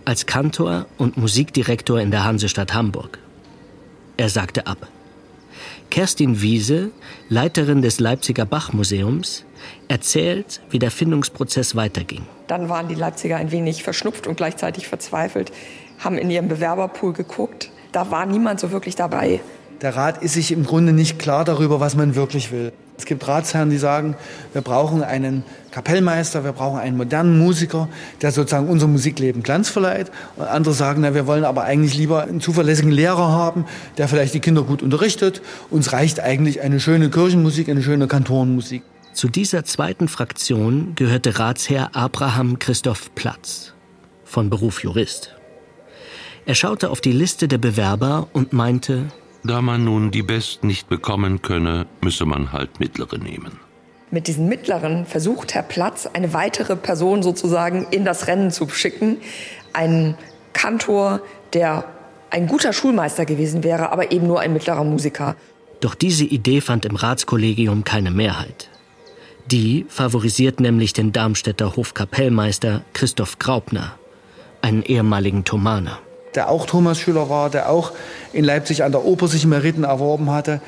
Als 0.05 0.27
Kantor 0.27 0.87
und 0.97 1.17
Musikdirektor 1.17 2.01
in 2.01 2.11
der 2.11 2.25
Hansestadt 2.25 2.73
Hamburg. 2.73 3.19
Er 4.17 4.31
sagte 4.31 4.67
ab. 4.67 4.89
Kerstin 5.91 6.43
Wiese, 6.43 6.91
Leiterin 7.29 7.83
des 7.83 8.01
Leipziger 8.01 8.45
Bachmuseums, 8.45 9.45
erzählt, 9.89 10.61
wie 10.71 10.79
der 10.79 10.91
Findungsprozess 10.91 11.77
weiterging. 11.77 12.27
Dann 12.47 12.69
waren 12.69 12.89
die 12.89 12.95
Leipziger 12.95 13.37
ein 13.37 13.53
wenig 13.53 13.83
verschnupft 13.83 14.27
und 14.27 14.37
gleichzeitig 14.37 14.87
verzweifelt, 14.89 15.53
haben 15.99 16.19
in 16.19 16.31
ihrem 16.31 16.49
Bewerberpool 16.49 17.13
geguckt. 17.13 17.71
Da 17.93 18.11
war 18.11 18.27
niemand 18.27 18.61
so 18.61 18.71
wirklich 18.71 18.97
dabei. 18.97 19.41
Der 19.81 19.95
Rat 19.95 20.23
ist 20.23 20.35
sich 20.35 20.51
im 20.51 20.65
Grunde 20.65 20.93
nicht 20.93 21.19
klar 21.19 21.45
darüber, 21.45 21.79
was 21.79 21.95
man 21.95 22.17
wirklich 22.17 22.51
will. 22.51 22.73
Es 22.97 23.05
gibt 23.05 23.29
Ratsherren, 23.29 23.71
die 23.71 23.79
sagen, 23.79 24.17
wir 24.53 24.61
brauchen 24.61 25.05
einen 25.05 25.45
Kapellmeister, 25.71 26.43
wir 26.43 26.51
brauchen 26.51 26.81
einen 26.81 26.97
modernen 26.97 27.39
Musiker, 27.39 27.89
der 28.21 28.33
sozusagen 28.33 28.69
unser 28.69 28.89
Musikleben 28.89 29.45
Glanz 29.45 29.69
verleiht. 29.69 30.11
Und 30.35 30.49
andere 30.49 30.75
sagen, 30.75 31.03
na, 31.03 31.15
wir 31.15 31.29
wollen 31.29 31.45
aber 31.45 31.63
eigentlich 31.63 31.97
lieber 31.97 32.25
einen 32.25 32.41
zuverlässigen 32.41 32.91
Lehrer 32.91 33.29
haben, 33.29 33.67
der 33.99 34.09
vielleicht 34.09 34.35
die 34.35 34.41
Kinder 34.41 34.65
gut 34.65 34.83
unterrichtet. 34.83 35.43
Uns 35.71 35.93
reicht 35.93 36.19
eigentlich 36.19 36.61
eine 36.61 36.81
schöne 36.81 37.09
Kirchenmusik, 37.09 37.69
eine 37.69 37.83
schöne 37.83 38.09
Kantorenmusik. 38.09 38.83
Zu 39.13 39.29
dieser 39.29 39.65
zweiten 39.65 40.09
Fraktion 40.09 40.97
gehörte 40.97 41.39
Ratsherr 41.39 41.91
Abraham 41.95 42.59
Christoph 42.59 43.15
Platz, 43.15 43.75
von 44.25 44.51
Beruf 44.51 44.83
Jurist. 44.83 45.37
Er 46.47 46.57
schaute 46.57 46.91
auf 46.91 47.01
die 47.01 47.13
Liste 47.13 47.47
der 47.47 47.59
Bewerber 47.59 48.27
und 48.33 48.53
meinte, 48.53 49.07
da 49.45 49.63
man 49.63 49.85
nun 49.85 50.11
die 50.11 50.23
Besten 50.23 50.67
nicht 50.67 50.89
bekommen 50.89 51.43
könne, 51.43 51.87
müsse 52.01 52.27
man 52.27 52.53
halt 52.53 52.81
mittlere 52.81 53.19
nehmen. 53.19 53.53
Mit 54.11 54.27
diesen 54.27 54.49
mittleren 54.49 55.05
versucht 55.05 55.55
Herr 55.55 55.63
Platz, 55.63 56.07
eine 56.07 56.33
weitere 56.33 56.77
Person 56.77 57.23
sozusagen 57.23 57.87
in 57.91 58.05
das 58.05 58.27
Rennen 58.27 58.51
zu 58.51 58.69
schicken. 58.69 59.19
Einen 59.73 60.17
Kantor, 60.55 61.21
der 61.53 61.85
ein 62.31 62.47
guter 62.47 62.73
Schulmeister 62.73 63.27
gewesen 63.27 63.63
wäre, 63.63 63.93
aber 63.93 64.11
eben 64.11 64.27
nur 64.27 64.41
ein 64.41 64.53
mittlerer 64.53 64.85
Musiker. 64.85 65.37
Doch 65.81 65.95
diese 65.95 66.25
Idee 66.25 66.61
fand 66.61 66.85
im 66.85 66.97
Ratskollegium 66.97 67.85
keine 67.85 68.11
Mehrheit. 68.11 68.71
Die 69.47 69.87
favorisiert 69.89 70.61
nämlich 70.61 70.93
den 70.93 71.13
Darmstädter 71.13 71.77
Hofkapellmeister 71.77 72.83
Christoph 72.93 73.39
Graupner, 73.39 73.95
einen 74.63 74.83
ehemaligen 74.83 75.45
Thomaner 75.45 76.01
der 76.35 76.49
auch 76.49 76.67
Thomas-Schüler 76.67 77.29
war, 77.29 77.51
der 77.51 77.71
auch 77.71 77.93
in 78.33 78.45
Leipzig 78.45 78.85
an 78.85 78.93
der 78.93 79.05
Oper 79.05 79.29
sich 79.29 79.47
Meriten 79.47 79.85
erworben 79.85 80.31
hatte. 80.31 80.61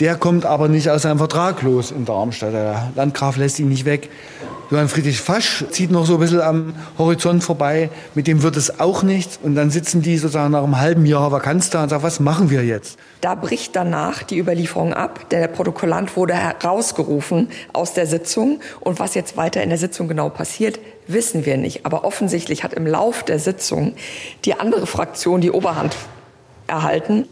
Der 0.00 0.16
kommt 0.16 0.46
aber 0.46 0.68
nicht 0.68 0.88
aus 0.88 1.02
seinem 1.02 1.18
Vertrag 1.18 1.60
los 1.60 1.90
in 1.90 2.06
Darmstadt. 2.06 2.54
Der 2.54 2.90
Landgraf 2.96 3.36
lässt 3.36 3.58
ihn 3.58 3.68
nicht 3.68 3.84
weg. 3.84 4.08
Johann 4.70 4.88
Friedrich 4.88 5.20
Fasch 5.20 5.64
zieht 5.70 5.90
noch 5.90 6.06
so 6.06 6.14
ein 6.14 6.20
bisschen 6.20 6.40
am 6.40 6.74
Horizont 6.96 7.44
vorbei. 7.44 7.90
Mit 8.14 8.26
dem 8.26 8.42
wird 8.42 8.56
es 8.56 8.80
auch 8.80 9.02
nichts. 9.02 9.38
Und 9.42 9.56
dann 9.56 9.70
sitzen 9.70 10.00
die 10.00 10.16
sozusagen 10.16 10.52
nach 10.52 10.64
einem 10.64 10.80
halben 10.80 11.04
Jahr 11.04 11.30
Vakanz 11.32 11.68
da 11.68 11.82
und 11.82 11.90
sagen, 11.90 12.02
was 12.02 12.18
machen 12.18 12.48
wir 12.48 12.64
jetzt? 12.64 12.98
Da 13.20 13.34
bricht 13.34 13.76
danach 13.76 14.22
die 14.22 14.38
Überlieferung 14.38 14.94
ab. 14.94 15.28
Der 15.28 15.48
Protokollant 15.48 16.16
wurde 16.16 16.32
herausgerufen 16.32 17.50
aus 17.74 17.92
der 17.92 18.06
Sitzung. 18.06 18.60
Und 18.80 19.00
was 19.00 19.14
jetzt 19.14 19.36
weiter 19.36 19.62
in 19.62 19.68
der 19.68 19.78
Sitzung 19.78 20.08
genau 20.08 20.30
passiert, 20.30 20.80
wissen 21.08 21.44
wir 21.44 21.58
nicht. 21.58 21.84
Aber 21.84 22.04
offensichtlich 22.04 22.64
hat 22.64 22.72
im 22.72 22.86
Lauf 22.86 23.22
der 23.22 23.38
Sitzung 23.38 23.96
die 24.46 24.54
andere 24.54 24.86
Fraktion 24.86 25.42
die 25.42 25.50
Oberhand 25.50 25.94
erhalten. 26.68 27.26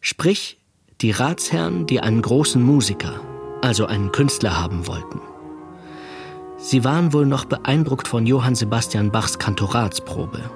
Sprich, 0.00 0.61
die 1.02 1.10
Ratsherren, 1.10 1.86
die 1.86 2.00
einen 2.00 2.22
großen 2.22 2.62
Musiker, 2.62 3.20
also 3.60 3.86
einen 3.86 4.12
Künstler 4.12 4.60
haben 4.60 4.86
wollten. 4.86 5.20
Sie 6.58 6.84
waren 6.84 7.12
wohl 7.12 7.26
noch 7.26 7.44
beeindruckt 7.44 8.06
von 8.06 8.24
Johann 8.24 8.54
Sebastian 8.54 9.10
Bachs 9.10 9.36
Kantoratsprobe, 9.38 10.48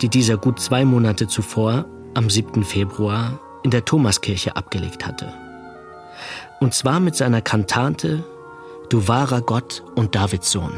die 0.00 0.08
dieser 0.08 0.38
gut 0.38 0.60
zwei 0.60 0.86
Monate 0.86 1.28
zuvor, 1.28 1.84
am 2.14 2.30
7. 2.30 2.64
Februar, 2.64 3.38
in 3.62 3.70
der 3.70 3.84
Thomaskirche 3.84 4.56
abgelegt 4.56 5.06
hatte. 5.06 5.34
Und 6.60 6.72
zwar 6.72 6.98
mit 6.98 7.14
seiner 7.14 7.42
Kantate 7.42 8.24
Du 8.88 9.08
wahrer 9.08 9.42
Gott 9.42 9.82
und 9.96 10.14
Davids 10.14 10.50
Sohn. 10.50 10.72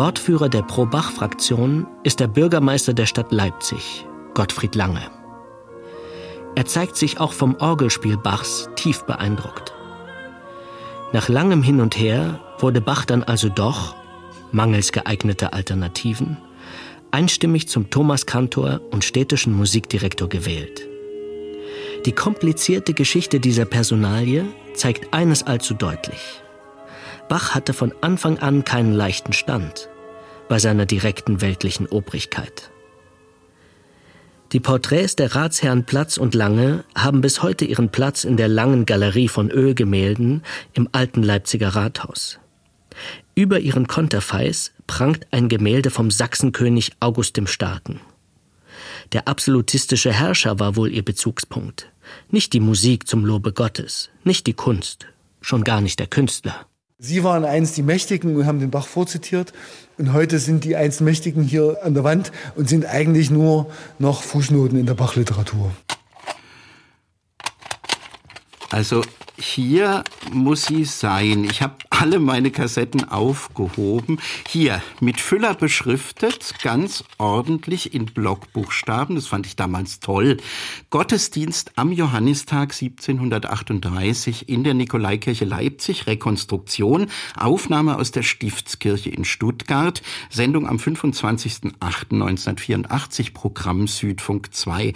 Wortführer 0.00 0.48
der 0.48 0.62
Pro-Bach-Fraktion 0.62 1.86
ist 2.04 2.20
der 2.20 2.26
Bürgermeister 2.26 2.94
der 2.94 3.04
Stadt 3.04 3.32
Leipzig, 3.32 4.06
Gottfried 4.32 4.74
Lange. 4.74 5.02
Er 6.56 6.64
zeigt 6.64 6.96
sich 6.96 7.20
auch 7.20 7.34
vom 7.34 7.54
Orgelspiel 7.56 8.16
Bachs 8.16 8.70
tief 8.76 9.02
beeindruckt. 9.02 9.74
Nach 11.12 11.28
langem 11.28 11.62
Hin 11.62 11.82
und 11.82 11.98
Her 11.98 12.40
wurde 12.60 12.80
Bach 12.80 13.04
dann 13.04 13.24
also 13.24 13.50
doch, 13.50 13.94
mangels 14.52 14.90
geeigneter 14.92 15.52
Alternativen, 15.52 16.38
einstimmig 17.10 17.68
zum 17.68 17.90
Thomaskantor 17.90 18.80
und 18.92 19.04
städtischen 19.04 19.54
Musikdirektor 19.54 20.30
gewählt. 20.30 20.88
Die 22.06 22.12
komplizierte 22.12 22.94
Geschichte 22.94 23.38
dieser 23.38 23.66
Personalie 23.66 24.46
zeigt 24.72 25.12
eines 25.12 25.42
allzu 25.42 25.74
deutlich. 25.74 26.42
Bach 27.28 27.54
hatte 27.54 27.74
von 27.74 27.92
Anfang 28.00 28.38
an 28.38 28.64
keinen 28.64 28.94
leichten 28.94 29.34
Stand 29.34 29.89
bei 30.50 30.58
seiner 30.58 30.84
direkten 30.84 31.40
weltlichen 31.40 31.86
Obrigkeit. 31.86 32.72
Die 34.50 34.58
Porträts 34.58 35.14
der 35.14 35.36
Ratsherren 35.36 35.84
Platz 35.84 36.16
und 36.16 36.34
Lange 36.34 36.82
haben 36.96 37.20
bis 37.20 37.40
heute 37.44 37.64
ihren 37.64 37.90
Platz 37.90 38.24
in 38.24 38.36
der 38.36 38.48
langen 38.48 38.84
Galerie 38.84 39.28
von 39.28 39.48
Ölgemälden 39.48 40.42
im 40.72 40.88
alten 40.90 41.22
Leipziger 41.22 41.68
Rathaus. 41.68 42.40
Über 43.36 43.60
ihren 43.60 43.86
Konterfeis 43.86 44.72
prangt 44.88 45.24
ein 45.30 45.48
Gemälde 45.48 45.90
vom 45.90 46.10
Sachsenkönig 46.10 46.94
August 46.98 47.36
dem 47.36 47.46
Starken. 47.46 48.00
Der 49.12 49.28
absolutistische 49.28 50.12
Herrscher 50.12 50.58
war 50.58 50.74
wohl 50.74 50.90
ihr 50.90 51.04
Bezugspunkt. 51.04 51.92
Nicht 52.28 52.54
die 52.54 52.60
Musik 52.60 53.06
zum 53.06 53.24
Lobe 53.24 53.52
Gottes, 53.52 54.10
nicht 54.24 54.48
die 54.48 54.54
Kunst, 54.54 55.06
schon 55.40 55.62
gar 55.62 55.80
nicht 55.80 56.00
der 56.00 56.08
Künstler. 56.08 56.66
Sie 57.02 57.24
waren 57.24 57.46
einst 57.46 57.78
die 57.78 57.82
Mächtigen 57.82 58.36
und 58.36 58.44
haben 58.44 58.60
den 58.60 58.70
Bach 58.70 58.86
vorzitiert. 58.86 59.54
Und 59.96 60.12
heute 60.12 60.38
sind 60.38 60.64
die 60.64 60.76
einst 60.76 61.00
Mächtigen 61.00 61.42
hier 61.42 61.78
an 61.82 61.94
der 61.94 62.04
Wand 62.04 62.30
und 62.56 62.68
sind 62.68 62.84
eigentlich 62.84 63.30
nur 63.30 63.72
noch 63.98 64.22
Fußnoten 64.22 64.78
in 64.78 64.84
der 64.84 64.92
Bachliteratur. 64.92 65.72
Also 68.68 69.02
hier 69.40 70.04
muss 70.32 70.66
sie 70.66 70.84
sein. 70.84 71.44
Ich 71.44 71.62
habe 71.62 71.76
alle 71.88 72.18
meine 72.18 72.50
Kassetten 72.50 73.08
aufgehoben. 73.08 74.18
Hier, 74.48 74.82
mit 75.00 75.20
Füller 75.20 75.54
beschriftet, 75.54 76.56
ganz 76.62 77.04
ordentlich 77.18 77.94
in 77.94 78.06
Blockbuchstaben. 78.06 79.14
Das 79.16 79.26
fand 79.26 79.44
ich 79.46 79.56
damals 79.56 80.00
toll. 80.00 80.38
Gottesdienst 80.90 81.72
am 81.76 81.92
Johannistag 81.92 82.72
1738 82.72 84.48
in 84.48 84.64
der 84.64 84.72
Nikolaikirche 84.74 85.44
Leipzig. 85.44 86.06
Rekonstruktion. 86.06 87.08
Aufnahme 87.36 87.96
aus 87.96 88.12
der 88.12 88.22
Stiftskirche 88.22 89.10
in 89.10 89.24
Stuttgart. 89.24 90.02
Sendung 90.30 90.68
am 90.68 90.76
25.08.1984. 90.76 93.32
Programm 93.32 93.88
Südfunk 93.88 94.54
2. 94.54 94.92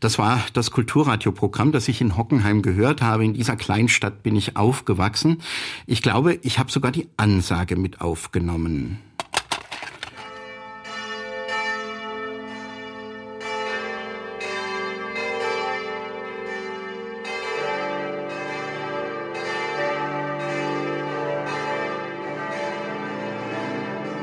Das 0.00 0.18
war 0.18 0.40
das 0.52 0.70
Kulturradioprogramm, 0.70 1.72
das 1.72 1.88
ich 1.88 2.00
in 2.00 2.16
Hockenheim 2.16 2.62
gehört 2.62 3.02
habe. 3.02 3.24
In 3.24 3.34
dieser 3.34 3.56
kleinen 3.56 3.87
Stadt 3.88 4.22
bin 4.22 4.36
ich 4.36 4.56
aufgewachsen. 4.56 5.38
Ich 5.86 6.02
glaube, 6.02 6.38
ich 6.42 6.58
habe 6.58 6.70
sogar 6.70 6.92
die 6.92 7.08
Ansage 7.16 7.76
mit 7.76 8.00
aufgenommen. 8.00 8.98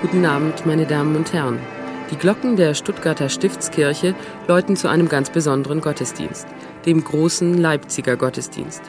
Guten 0.01 0.25
Abend, 0.25 0.65
meine 0.65 0.85
Damen 0.85 1.15
und 1.15 1.33
Herren. 1.33 1.74
Die 2.11 2.17
Glocken 2.17 2.55
der 2.55 2.75
Stuttgarter 2.75 3.29
Stiftskirche 3.29 4.13
läuten 4.47 4.75
zu 4.75 4.87
einem 4.87 5.09
ganz 5.09 5.31
besonderen 5.31 5.81
Gottesdienst, 5.81 6.45
dem 6.85 7.03
großen 7.03 7.57
Leipziger 7.57 8.15
Gottesdienst. 8.15 8.83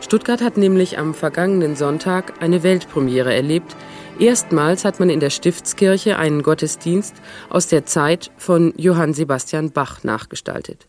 Stuttgart 0.00 0.40
hat 0.40 0.56
nämlich 0.56 0.98
am 0.98 1.12
vergangenen 1.12 1.76
Sonntag 1.76 2.40
eine 2.40 2.62
Weltpremiere 2.62 3.34
erlebt. 3.34 3.76
Erstmals 4.18 4.86
hat 4.86 4.98
man 4.98 5.10
in 5.10 5.20
der 5.20 5.28
Stiftskirche 5.28 6.16
einen 6.16 6.42
Gottesdienst 6.42 7.14
aus 7.50 7.66
der 7.66 7.84
Zeit 7.84 8.30
von 8.38 8.72
Johann 8.78 9.12
Sebastian 9.12 9.70
Bach 9.70 10.02
nachgestaltet. 10.02 10.86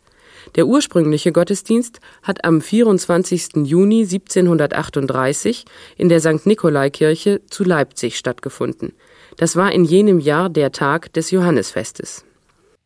Der 0.56 0.68
ursprüngliche 0.68 1.34
Gottesdienst 1.34 2.00
hat 2.24 2.46
am 2.46 2.62
24. 2.62 3.66
Juni 3.66 4.04
1738 4.04 5.66
in 5.98 6.08
der 6.08 6.22
St. 6.22 6.46
Nikolaikirche 6.46 7.42
zu 7.50 7.66
Leipzig 7.66 8.18
stattgefunden. 8.18 8.94
Das 9.38 9.56
war 9.56 9.72
in 9.72 9.84
jenem 9.84 10.20
Jahr 10.20 10.50
der 10.50 10.72
Tag 10.72 11.12
des 11.14 11.32
Johannesfestes. 11.32 12.26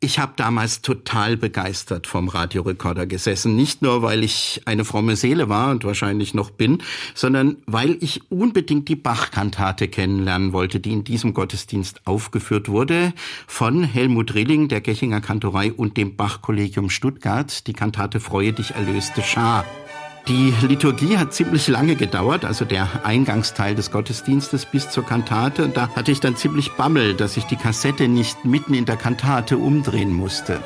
Ich 0.01 0.17
habe 0.17 0.31
damals 0.38 0.81
total 0.81 1.35
begeistert 1.35 2.07
vom 2.07 2.29
Radiorekorder 2.29 3.05
gesessen. 3.05 3.57
Nicht 3.57 3.81
nur, 3.81 4.01
weil 4.01 4.23
ich 4.23 4.62
eine 4.63 4.85
fromme 4.85 5.17
Seele 5.17 5.49
war 5.49 5.71
und 5.71 5.83
wahrscheinlich 5.83 6.33
noch 6.33 6.51
bin, 6.51 6.81
sondern 7.13 7.57
weil 7.65 7.97
ich 7.99 8.31
unbedingt 8.31 8.88
die 8.88 8.95
Bach-Kantate 8.95 9.89
kennenlernen 9.89 10.53
wollte, 10.53 10.79
die 10.79 10.93
in 10.93 11.03
diesem 11.03 11.33
Gottesdienst 11.33 12.07
aufgeführt 12.07 12.69
wurde 12.69 13.12
von 13.45 13.83
Helmut 13.83 14.35
Rilling, 14.35 14.69
der 14.69 14.79
Gechinger 14.79 15.19
Kantorei 15.19 15.73
und 15.73 15.97
dem 15.97 16.15
Bach-Kollegium 16.15 16.89
Stuttgart, 16.89 17.67
die 17.67 17.73
Kantate 17.73 18.21
Freue 18.21 18.53
dich 18.53 18.71
erlöste 18.71 19.21
Schar. 19.21 19.65
Die 20.29 20.53
Liturgie 20.61 21.17
hat 21.17 21.33
ziemlich 21.33 21.67
lange 21.67 21.95
gedauert, 21.95 22.45
also 22.45 22.63
der 22.63 23.03
Eingangsteil 23.03 23.73
des 23.73 23.89
Gottesdienstes 23.89 24.67
bis 24.67 24.87
zur 24.91 25.03
Kantate. 25.03 25.65
Und 25.65 25.75
da 25.75 25.89
hatte 25.95 26.11
ich 26.11 26.19
dann 26.19 26.35
ziemlich 26.35 26.71
Bammel, 26.73 27.15
dass 27.15 27.35
ich 27.35 27.45
die 27.45 27.55
Kassette 27.55 28.07
nicht 28.07 28.45
mitten 28.45 28.75
in 28.75 28.85
der 28.85 28.95
Kantate 28.95 29.57
umdrehen 29.57 30.13
musste. 30.13 30.61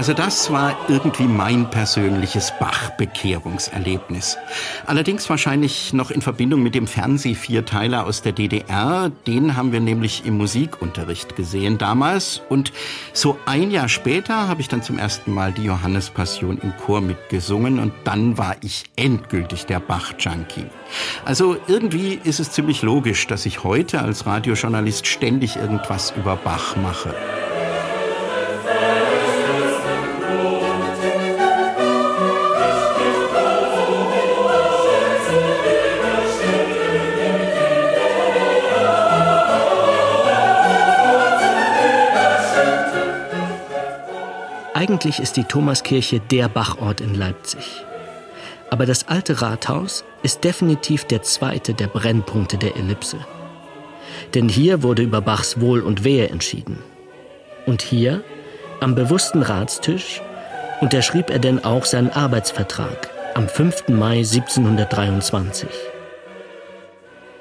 Also 0.00 0.14
das 0.14 0.50
war 0.50 0.74
irgendwie 0.88 1.24
mein 1.24 1.68
persönliches 1.68 2.54
Bach-Bekehrungserlebnis. 2.58 4.38
Allerdings 4.86 5.28
wahrscheinlich 5.28 5.92
noch 5.92 6.10
in 6.10 6.22
Verbindung 6.22 6.62
mit 6.62 6.74
dem 6.74 6.86
Fernsehvierteiler 6.86 8.06
aus 8.06 8.22
der 8.22 8.32
DDR. 8.32 9.12
Den 9.26 9.58
haben 9.58 9.72
wir 9.72 9.80
nämlich 9.80 10.24
im 10.24 10.38
Musikunterricht 10.38 11.36
gesehen 11.36 11.76
damals. 11.76 12.40
Und 12.48 12.72
so 13.12 13.36
ein 13.44 13.70
Jahr 13.70 13.90
später 13.90 14.48
habe 14.48 14.62
ich 14.62 14.68
dann 14.68 14.82
zum 14.82 14.96
ersten 14.96 15.34
Mal 15.34 15.52
die 15.52 15.64
Johannespassion 15.64 16.56
im 16.62 16.74
Chor 16.78 17.02
mitgesungen. 17.02 17.78
Und 17.78 17.92
dann 18.04 18.38
war 18.38 18.56
ich 18.62 18.84
endgültig 18.96 19.66
der 19.66 19.80
Bach-Junkie. 19.80 20.64
Also 21.26 21.58
irgendwie 21.66 22.18
ist 22.24 22.40
es 22.40 22.52
ziemlich 22.52 22.80
logisch, 22.80 23.26
dass 23.26 23.44
ich 23.44 23.64
heute 23.64 24.00
als 24.00 24.24
Radiojournalist 24.24 25.06
ständig 25.06 25.56
irgendwas 25.56 26.14
über 26.16 26.36
Bach 26.36 26.74
mache. 26.76 27.14
Eigentlich 45.00 45.20
ist 45.20 45.38
die 45.38 45.44
Thomaskirche 45.44 46.20
der 46.20 46.50
Bachort 46.50 47.00
in 47.00 47.14
Leipzig. 47.14 47.86
Aber 48.68 48.84
das 48.84 49.08
alte 49.08 49.40
Rathaus 49.40 50.04
ist 50.22 50.44
definitiv 50.44 51.04
der 51.04 51.22
zweite 51.22 51.72
der 51.72 51.86
Brennpunkte 51.86 52.58
der 52.58 52.76
Ellipse. 52.76 53.16
Denn 54.34 54.46
hier 54.46 54.82
wurde 54.82 55.00
über 55.00 55.22
Bachs 55.22 55.58
Wohl 55.58 55.80
und 55.80 56.04
Wehe 56.04 56.28
entschieden. 56.28 56.80
Und 57.64 57.80
hier, 57.80 58.22
am 58.80 58.94
bewussten 58.94 59.40
Ratstisch, 59.40 60.20
unterschrieb 60.82 61.30
er 61.30 61.38
denn 61.38 61.64
auch 61.64 61.86
seinen 61.86 62.10
Arbeitsvertrag 62.10 63.08
am 63.34 63.48
5. 63.48 63.88
Mai 63.88 64.18
1723. 64.18 65.66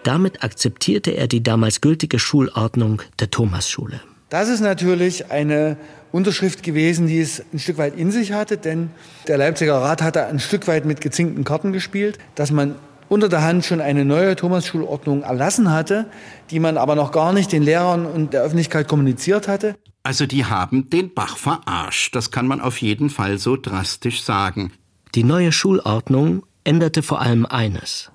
Damit 0.03 0.45
akzeptierte 0.45 1.11
er 1.11 1.27
die 1.27 1.43
damals 1.43 1.81
gültige 1.81 2.19
Schulordnung 2.19 3.01
der 3.19 3.31
Thomasschule. 3.31 3.99
Das 4.29 4.47
ist 4.47 4.61
natürlich 4.61 5.31
eine 5.31 5.77
Unterschrift 6.11 6.63
gewesen, 6.63 7.07
die 7.07 7.19
es 7.19 7.43
ein 7.51 7.59
Stück 7.59 7.77
weit 7.77 7.95
in 7.95 8.11
sich 8.11 8.31
hatte, 8.31 8.57
denn 8.57 8.91
der 9.27 9.37
Leipziger 9.37 9.75
Rat 9.81 10.01
hatte 10.01 10.25
ein 10.25 10.39
Stück 10.39 10.67
weit 10.67 10.85
mit 10.85 11.01
gezinkten 11.01 11.43
Karten 11.43 11.73
gespielt, 11.73 12.17
dass 12.35 12.51
man 12.51 12.75
unter 13.09 13.27
der 13.27 13.41
Hand 13.41 13.65
schon 13.65 13.81
eine 13.81 14.05
neue 14.05 14.35
Thomas-Schulordnung 14.35 15.23
erlassen 15.23 15.71
hatte, 15.71 16.05
die 16.51 16.59
man 16.59 16.77
aber 16.77 16.93
noch 16.93 17.11
gar 17.11 17.33
nicht 17.33 17.51
den 17.51 17.63
Lehrern 17.63 18.05
und 18.05 18.33
der 18.33 18.43
Öffentlichkeit 18.43 18.87
kommuniziert 18.87 19.47
hatte. 19.47 19.75
Also 20.03 20.27
die 20.27 20.45
haben 20.45 20.89
den 20.89 21.13
Bach 21.13 21.35
verarscht, 21.35 22.15
das 22.15 22.29
kann 22.31 22.47
man 22.47 22.61
auf 22.61 22.77
jeden 22.81 23.09
Fall 23.09 23.39
so 23.39 23.57
drastisch 23.57 24.21
sagen. 24.21 24.71
Die 25.15 25.23
neue 25.23 25.51
Schulordnung 25.51 26.43
änderte 26.63 27.01
vor 27.01 27.19
allem 27.19 27.47
eines. 27.47 28.11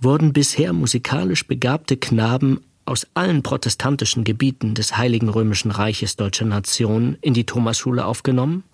Wurden 0.00 0.32
bisher 0.32 0.72
musikalisch 0.72 1.46
begabte 1.46 1.98
Knaben 1.98 2.60
aus 2.86 3.06
allen 3.14 3.42
protestantischen 3.42 4.24
Gebieten 4.24 4.74
des 4.74 4.96
Heiligen 4.96 5.28
Römischen 5.28 5.70
Reiches 5.70 6.16
deutscher 6.16 6.44
Nation 6.44 7.18
in 7.20 7.34
die 7.34 7.46
Thomasschule 7.46 8.04
aufgenommen, 8.04 8.64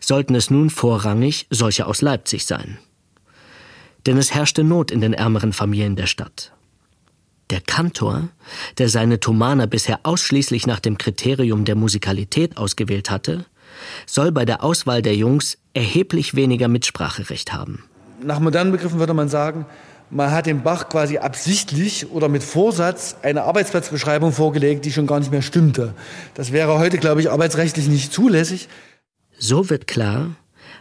sollten 0.00 0.34
es 0.34 0.50
nun 0.50 0.70
vorrangig 0.70 1.46
solche 1.50 1.86
aus 1.86 2.02
Leipzig 2.02 2.46
sein. 2.46 2.78
Denn 4.06 4.18
es 4.18 4.34
herrschte 4.34 4.64
Not 4.64 4.90
in 4.90 5.00
den 5.00 5.14
ärmeren 5.14 5.52
Familien 5.52 5.96
der 5.96 6.06
Stadt. 6.06 6.52
Der 7.50 7.60
Kantor, 7.60 8.28
der 8.78 8.88
seine 8.88 9.20
Thomaner 9.20 9.66
bisher 9.66 10.00
ausschließlich 10.02 10.66
nach 10.66 10.80
dem 10.80 10.98
Kriterium 10.98 11.64
der 11.64 11.76
Musikalität 11.76 12.56
ausgewählt 12.56 13.10
hatte, 13.10 13.44
soll 14.06 14.32
bei 14.32 14.44
der 14.44 14.62
Auswahl 14.64 15.02
der 15.02 15.14
Jungs 15.14 15.58
erheblich 15.74 16.34
weniger 16.34 16.68
Mitspracherecht 16.68 17.52
haben. 17.52 17.84
Nach 18.22 18.40
modernen 18.40 18.72
Begriffen 18.72 18.98
würde 18.98 19.14
man 19.14 19.28
sagen, 19.28 19.66
man 20.14 20.30
hat 20.30 20.46
dem 20.46 20.62
Bach 20.62 20.88
quasi 20.88 21.18
absichtlich 21.18 22.10
oder 22.10 22.28
mit 22.28 22.44
Vorsatz 22.44 23.16
eine 23.22 23.42
Arbeitsplatzbeschreibung 23.42 24.32
vorgelegt, 24.32 24.84
die 24.84 24.92
schon 24.92 25.08
gar 25.08 25.18
nicht 25.18 25.32
mehr 25.32 25.42
stimmte. 25.42 25.92
Das 26.34 26.52
wäre 26.52 26.78
heute, 26.78 26.98
glaube 26.98 27.20
ich, 27.20 27.30
arbeitsrechtlich 27.30 27.88
nicht 27.88 28.12
zulässig. 28.12 28.68
So 29.36 29.68
wird 29.70 29.88
klar, 29.88 30.36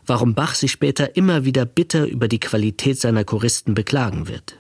warum 0.06 0.36
Bach 0.36 0.54
sich 0.54 0.72
später 0.72 1.16
immer 1.16 1.46
wieder 1.46 1.66
bitter 1.66 2.06
über 2.06 2.28
die 2.28 2.40
Qualität 2.40 3.00
seiner 3.00 3.24
Choristen 3.24 3.74
beklagen 3.74 4.28
wird. 4.28 4.58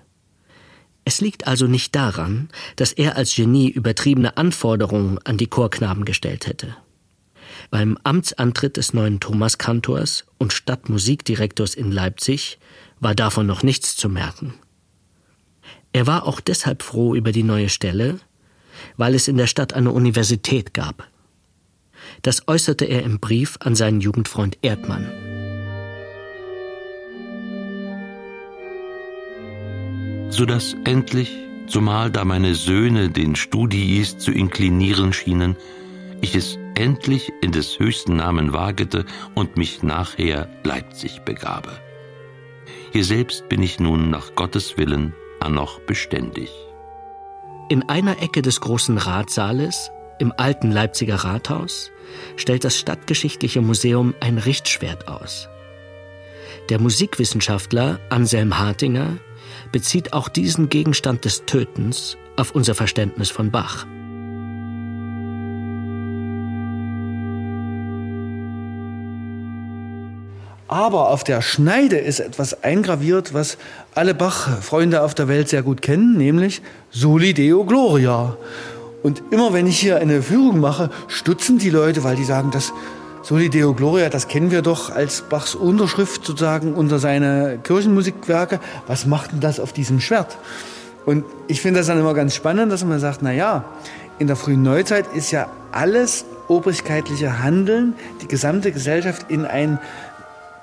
Es 1.05 1.21
liegt 1.21 1.45
also 1.45 1.67
nicht 1.67 1.93
daran, 1.93 2.49
dass 2.75 2.93
er 2.93 3.15
als 3.15 3.35
Genie 3.35 3.69
übertriebene 3.69 4.37
Anforderungen 4.37 5.19
an 5.23 5.37
die 5.37 5.47
Chorknaben 5.47 6.03
gestellt 6.03 6.47
hätte. 6.47 6.75
Beim 7.69 7.99
Amtsantritt 8.03 8.77
des 8.77 8.93
neuen 8.93 9.19
Thomaskantors 9.19 10.25
und 10.39 10.51
Stadtmusikdirektors 10.51 11.75
in 11.75 11.91
Leipzig 11.91 12.57
war 12.99 13.13
davon 13.13 13.45
noch 13.45 13.61
nichts 13.61 13.95
zu 13.95 14.09
merken. 14.09 14.55
Er 15.93 16.07
war 16.07 16.27
auch 16.27 16.41
deshalb 16.41 16.81
froh 16.81 17.13
über 17.13 17.31
die 17.31 17.43
neue 17.43 17.69
Stelle, 17.69 18.19
weil 18.97 19.13
es 19.13 19.27
in 19.27 19.37
der 19.37 19.45
Stadt 19.45 19.73
eine 19.73 19.91
Universität 19.91 20.73
gab. 20.73 21.07
Das 22.23 22.47
äußerte 22.47 22.85
er 22.85 23.03
im 23.03 23.19
Brief 23.19 23.57
an 23.59 23.75
seinen 23.75 24.01
Jugendfreund 24.01 24.57
Erdmann. 24.63 25.07
Sodass 30.29 30.75
endlich, 30.83 31.31
zumal 31.67 32.09
da 32.09 32.25
meine 32.25 32.55
Söhne 32.55 33.09
den 33.09 33.35
Studiis 33.35 34.17
zu 34.17 34.31
inklinieren 34.31 35.13
schienen, 35.13 35.55
ich 36.21 36.33
es 36.33 36.57
endlich 36.73 37.31
in 37.41 37.51
des 37.51 37.77
höchsten 37.77 38.15
Namen 38.15 38.51
wagete 38.51 39.05
und 39.35 39.57
mich 39.57 39.83
nachher 39.83 40.49
Leipzig 40.63 41.21
begabe. 41.21 41.69
Hier 42.91 43.03
selbst 43.03 43.47
bin 43.47 43.61
ich 43.61 43.79
nun 43.79 44.09
nach 44.09 44.33
Gottes 44.33 44.75
Willen 44.77 45.13
noch 45.49 45.79
beständig. 45.81 46.51
In 47.69 47.87
einer 47.89 48.21
Ecke 48.21 48.41
des 48.41 48.61
großen 48.61 48.97
Ratsaales, 48.97 49.91
im 50.19 50.33
alten 50.35 50.71
Leipziger 50.71 51.15
Rathaus, 51.15 51.91
stellt 52.35 52.63
das 52.63 52.77
Stadtgeschichtliche 52.77 53.61
Museum 53.61 54.13
ein 54.19 54.37
Richtschwert 54.37 55.07
aus. 55.07 55.49
Der 56.69 56.79
Musikwissenschaftler 56.79 57.99
Anselm 58.09 58.57
Hartinger 58.57 59.17
bezieht 59.71 60.13
auch 60.13 60.29
diesen 60.29 60.69
Gegenstand 60.69 61.25
des 61.25 61.45
Tötens 61.45 62.17
auf 62.37 62.51
unser 62.51 62.75
Verständnis 62.75 63.31
von 63.31 63.51
Bach. 63.51 63.85
Aber 70.73 71.09
auf 71.09 71.23
der 71.23 71.43
Schneide 71.43 71.99
ist 71.99 72.19
etwas 72.19 72.63
eingraviert, 72.63 73.35
was 73.35 73.59
alle 73.93 74.15
Bach-Freunde 74.15 75.03
auf 75.03 75.13
der 75.13 75.27
Welt 75.27 75.47
sehr 75.47 75.61
gut 75.61 75.83
kennen, 75.83 76.17
nämlich 76.17 76.63
Soli 76.89 77.35
Deo 77.35 77.63
Gloria. 77.63 78.37
Und 79.03 79.21
immer 79.29 79.53
wenn 79.53 79.67
ich 79.67 79.77
hier 79.77 79.97
eine 79.97 80.23
Führung 80.23 80.59
mache, 80.59 80.89
stutzen 81.07 81.59
die 81.59 81.69
Leute, 81.69 82.03
weil 82.03 82.15
die 82.15 82.23
sagen, 82.23 82.49
das 82.49 82.73
Soli 83.21 83.51
Deo 83.51 83.75
Gloria, 83.75 84.09
das 84.09 84.27
kennen 84.27 84.49
wir 84.49 84.63
doch 84.63 84.89
als 84.89 85.21
Bachs 85.21 85.53
Unterschrift 85.53 86.25
sozusagen 86.25 86.73
unter 86.73 86.97
seine 86.97 87.59
Kirchenmusikwerke. 87.61 88.59
Was 88.87 89.05
macht 89.05 89.31
denn 89.31 89.41
das 89.41 89.59
auf 89.59 89.73
diesem 89.73 90.01
Schwert? 90.01 90.39
Und 91.05 91.23
ich 91.47 91.61
finde 91.61 91.81
das 91.81 91.87
dann 91.87 91.99
immer 91.99 92.15
ganz 92.15 92.33
spannend, 92.33 92.71
dass 92.71 92.83
man 92.83 92.99
sagt, 92.99 93.19
na 93.21 93.31
ja, 93.31 93.65
in 94.17 94.25
der 94.25 94.35
frühen 94.35 94.63
Neuzeit 94.63 95.05
ist 95.13 95.29
ja 95.29 95.49
alles 95.71 96.25
obrigkeitliche 96.47 97.43
Handeln, 97.43 97.93
die 98.21 98.27
gesamte 98.27 98.71
Gesellschaft 98.71 99.29
in 99.29 99.45
ein 99.45 99.79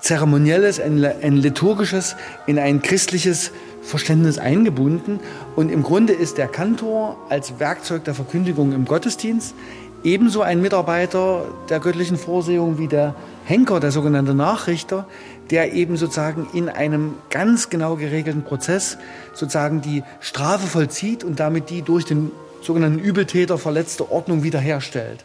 zeremonielles, 0.00 0.80
ein, 0.80 1.04
ein 1.04 1.36
liturgisches, 1.36 2.16
in 2.46 2.58
ein 2.58 2.82
christliches 2.82 3.52
Verständnis 3.82 4.38
eingebunden. 4.38 5.20
Und 5.56 5.70
im 5.70 5.82
Grunde 5.82 6.12
ist 6.12 6.38
der 6.38 6.48
Kantor 6.48 7.16
als 7.28 7.58
Werkzeug 7.58 8.04
der 8.04 8.14
Verkündigung 8.14 8.72
im 8.72 8.84
Gottesdienst 8.84 9.54
ebenso 10.02 10.42
ein 10.42 10.60
Mitarbeiter 10.60 11.44
der 11.68 11.80
göttlichen 11.80 12.16
Vorsehung 12.16 12.78
wie 12.78 12.88
der 12.88 13.14
Henker, 13.44 13.80
der 13.80 13.90
sogenannte 13.90 14.34
Nachrichter, 14.34 15.06
der 15.50 15.72
eben 15.72 15.96
sozusagen 15.96 16.48
in 16.52 16.68
einem 16.68 17.14
ganz 17.30 17.70
genau 17.70 17.96
geregelten 17.96 18.42
Prozess 18.42 18.98
sozusagen 19.34 19.80
die 19.80 20.02
Strafe 20.20 20.66
vollzieht 20.66 21.24
und 21.24 21.40
damit 21.40 21.70
die 21.70 21.82
durch 21.82 22.04
den 22.04 22.30
sogenannten 22.62 22.98
Übeltäter 22.98 23.58
verletzte 23.58 24.10
Ordnung 24.10 24.42
wiederherstellt. 24.42 25.24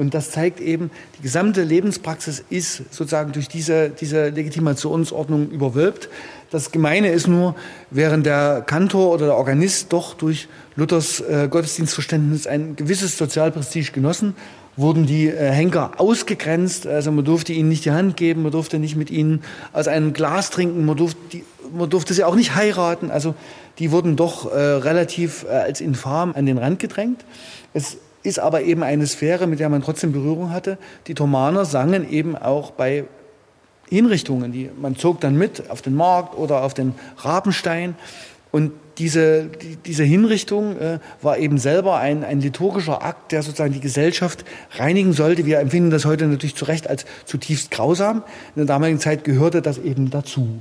Und 0.00 0.14
das 0.14 0.30
zeigt 0.30 0.60
eben, 0.60 0.90
die 1.18 1.22
gesamte 1.22 1.62
Lebenspraxis 1.62 2.42
ist 2.48 2.76
sozusagen 2.90 3.32
durch 3.32 3.48
diese, 3.48 3.90
diese 3.90 4.30
Legitimationsordnung 4.30 5.50
überwölbt. 5.50 6.08
Das 6.50 6.72
Gemeine 6.72 7.10
ist 7.10 7.28
nur, 7.28 7.54
während 7.90 8.24
der 8.24 8.62
Kantor 8.62 9.12
oder 9.12 9.26
der 9.26 9.36
Organist 9.36 9.92
doch 9.92 10.14
durch 10.14 10.48
Luthers 10.74 11.20
äh, 11.20 11.48
Gottesdienstverständnis 11.50 12.46
ein 12.46 12.76
gewisses 12.76 13.18
Sozialprestige 13.18 13.92
genossen, 13.92 14.34
wurden 14.74 15.04
die 15.04 15.28
äh, 15.28 15.50
Henker 15.50 15.92
ausgegrenzt. 15.98 16.86
Also 16.86 17.12
man 17.12 17.26
durfte 17.26 17.52
ihnen 17.52 17.68
nicht 17.68 17.84
die 17.84 17.90
Hand 17.90 18.16
geben, 18.16 18.42
man 18.42 18.52
durfte 18.52 18.78
nicht 18.78 18.96
mit 18.96 19.10
ihnen 19.10 19.42
aus 19.74 19.86
einem 19.86 20.14
Glas 20.14 20.48
trinken, 20.48 20.86
man 20.86 20.96
durfte, 20.96 21.18
die, 21.30 21.44
man 21.76 21.90
durfte 21.90 22.14
sie 22.14 22.24
auch 22.24 22.36
nicht 22.36 22.54
heiraten. 22.54 23.10
Also 23.10 23.34
die 23.78 23.92
wurden 23.92 24.16
doch 24.16 24.50
äh, 24.50 24.56
relativ 24.56 25.44
äh, 25.44 25.48
als 25.48 25.82
infam 25.82 26.32
an 26.32 26.46
den 26.46 26.56
Rand 26.56 26.78
gedrängt. 26.78 27.22
Es 27.74 27.98
ist 28.22 28.38
aber 28.38 28.62
eben 28.62 28.82
eine 28.82 29.06
Sphäre, 29.06 29.46
mit 29.46 29.60
der 29.60 29.68
man 29.68 29.82
trotzdem 29.82 30.12
Berührung 30.12 30.50
hatte. 30.50 30.78
Die 31.06 31.14
Thomaner 31.14 31.64
sangen 31.64 32.10
eben 32.10 32.36
auch 32.36 32.70
bei 32.70 33.04
Hinrichtungen. 33.88 34.52
Die, 34.52 34.70
man 34.80 34.96
zog 34.96 35.20
dann 35.20 35.36
mit 35.36 35.70
auf 35.70 35.82
den 35.82 35.94
Markt 35.94 36.36
oder 36.36 36.62
auf 36.62 36.74
den 36.74 36.94
Rabenstein. 37.18 37.94
Und 38.52 38.72
diese, 38.98 39.44
die, 39.44 39.76
diese 39.76 40.04
Hinrichtung 40.04 40.78
äh, 40.78 40.98
war 41.22 41.38
eben 41.38 41.58
selber 41.58 41.96
ein, 41.96 42.22
ein 42.24 42.40
liturgischer 42.40 43.02
Akt, 43.02 43.32
der 43.32 43.42
sozusagen 43.42 43.72
die 43.72 43.80
Gesellschaft 43.80 44.44
reinigen 44.72 45.12
sollte. 45.12 45.46
Wir 45.46 45.58
empfinden 45.60 45.90
das 45.90 46.04
heute 46.04 46.26
natürlich 46.26 46.56
zu 46.56 46.66
Recht 46.66 46.88
als 46.88 47.06
zutiefst 47.24 47.70
grausam. 47.70 48.18
In 48.54 48.56
der 48.56 48.64
damaligen 48.66 49.00
Zeit 49.00 49.24
gehörte 49.24 49.62
das 49.62 49.78
eben 49.78 50.10
dazu. 50.10 50.58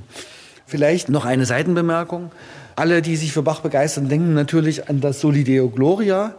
Vielleicht 0.66 1.10
noch 1.10 1.26
eine 1.26 1.46
Seitenbemerkung. 1.46 2.32
Alle, 2.76 3.02
die 3.02 3.18
sich 3.18 3.34
für 3.34 3.42
Bach 3.42 3.60
begeistern, 3.60 4.08
denken 4.08 4.34
natürlich 4.34 4.88
an 4.88 5.02
das 5.02 5.20
Solideo 5.20 5.70
Gloria. 5.70 6.36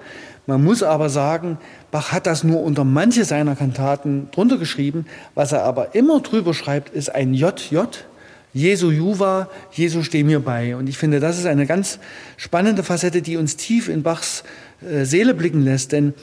Man 0.51 0.65
muss 0.65 0.83
aber 0.83 1.11
sagen, 1.11 1.59
Bach 1.93 2.11
hat 2.11 2.27
das 2.27 2.43
nur 2.43 2.61
unter 2.65 2.83
manche 2.83 3.25
seiner 3.25 3.55
Kantaten 3.55 4.27
drunter 4.33 4.59
geschrieben. 4.59 5.07
Was 5.37 5.53
er 5.53 5.63
aber 5.63 5.95
immer 5.95 6.19
drüber 6.23 6.55
schreibt, 6.55 6.93
ist 6.93 7.15
ein 7.15 7.35
JJ. 7.35 7.79
Jesu 8.53 8.91
Juva, 8.91 9.49
Jesu 9.71 10.03
steh 10.03 10.25
mir 10.25 10.41
bei. 10.41 10.75
Und 10.75 10.89
ich 10.89 10.99
finde, 10.99 11.21
das 11.21 11.39
ist 11.39 11.47
eine 11.47 11.67
ganz 11.67 12.01
spannende 12.37 12.83
Facette, 12.83 13.23
die 13.23 13.37
uns 13.37 13.55
tief 13.55 13.89
in 13.89 14.03
Bachs 14.03 14.43
äh, 14.83 15.05
Seele 15.05 15.35
blicken 15.35 15.63
lässt. 15.63 15.93
Denn 15.93 16.15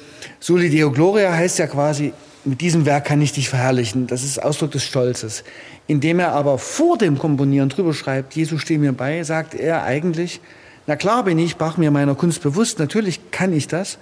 Soli 0.42 0.70
Deo 0.70 0.92
Gloria 0.92 1.32
heißt 1.32 1.58
ja 1.60 1.68
quasi, 1.68 2.12
mit 2.44 2.60
diesem 2.60 2.86
Werk 2.86 3.06
kann 3.06 3.22
ich 3.22 3.32
dich 3.32 3.48
verherrlichen. 3.48 4.08
Das 4.08 4.26
ist 4.26 4.44
Ausdruck 4.44 4.72
des 4.72 4.84
Stolzes. 4.84 5.46
Indem 5.88 6.20
er 6.20 6.34
aber 6.34 6.58
vor 6.58 6.98
dem 6.98 7.18
Komponieren 7.18 7.70
drüber 7.70 7.94
schreibt, 7.94 8.36
Jesu 8.36 8.58
steh 8.58 8.78
mir 8.78 8.92
bei, 8.92 9.24
sagt 9.24 9.56
er 9.56 9.84
eigentlich, 9.84 10.42
na 10.88 10.96
klar 10.96 11.24
bin 11.24 11.38
ich 11.38 11.58
Bach 11.58 11.78
mir 11.78 11.92
meiner 11.92 12.16
Kunst 12.16 12.42
bewusst, 12.42 12.80
natürlich 12.80 13.32
kann 13.32 13.54
ich 13.54 13.68
das, 13.68 13.98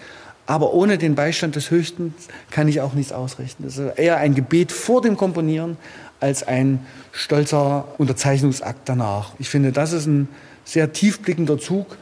aber 0.45 0.73
ohne 0.73 0.97
den 0.97 1.15
Beistand 1.15 1.55
des 1.55 1.71
Höchsten 1.71 2.13
kann 2.51 2.67
ich 2.67 2.79
auch 2.81 2.93
nichts 2.93 3.11
ausrichten. 3.11 3.63
Das 3.63 3.77
ist 3.77 3.97
eher 3.97 4.17
ein 4.17 4.35
Gebet 4.35 4.71
vor 4.71 5.01
dem 5.01 5.17
Komponieren 5.17 5.77
als 6.19 6.43
ein 6.43 6.85
stolzer 7.11 7.85
Unterzeichnungsakt 7.97 8.87
danach. 8.87 9.33
Ich 9.39 9.49
finde, 9.49 9.71
das 9.71 9.91
ist 9.91 10.05
ein 10.05 10.29
sehr 10.63 10.93
tiefblickender 10.93 11.57
Zug, 11.57 11.97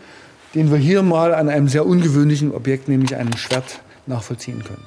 den 0.56 0.72
wir 0.72 0.78
hier 0.78 1.02
mal 1.02 1.34
an 1.34 1.50
einem 1.50 1.68
sehr 1.68 1.86
ungewöhnlichen 1.86 2.54
Objekt, 2.54 2.88
nämlich 2.88 3.16
einem 3.16 3.36
Schwert, 3.38 3.80
nachvollziehen 4.06 4.64
können. 4.64 4.84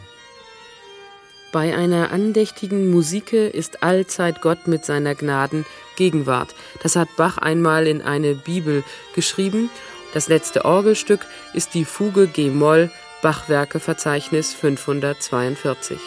Bei 1.57 1.75
einer 1.75 2.11
andächtigen 2.11 2.91
Musike 2.91 3.47
ist 3.47 3.83
allzeit 3.83 4.43
Gott 4.43 4.67
mit 4.67 4.85
seiner 4.85 5.15
Gnaden 5.15 5.65
Gegenwart. 5.97 6.55
Das 6.83 6.97
hat 6.97 7.09
Bach 7.17 7.39
einmal 7.39 7.87
in 7.87 8.03
eine 8.03 8.35
Bibel 8.35 8.85
geschrieben. 9.15 9.71
Das 10.13 10.29
letzte 10.29 10.67
Orgelstück 10.67 11.21
ist 11.55 11.73
die 11.73 11.87
Fuge 11.87 12.27
G-Moll 12.27 12.91
Bachwerke 13.23 13.81
Verzeichnis 13.81 14.53
542. 14.53 15.99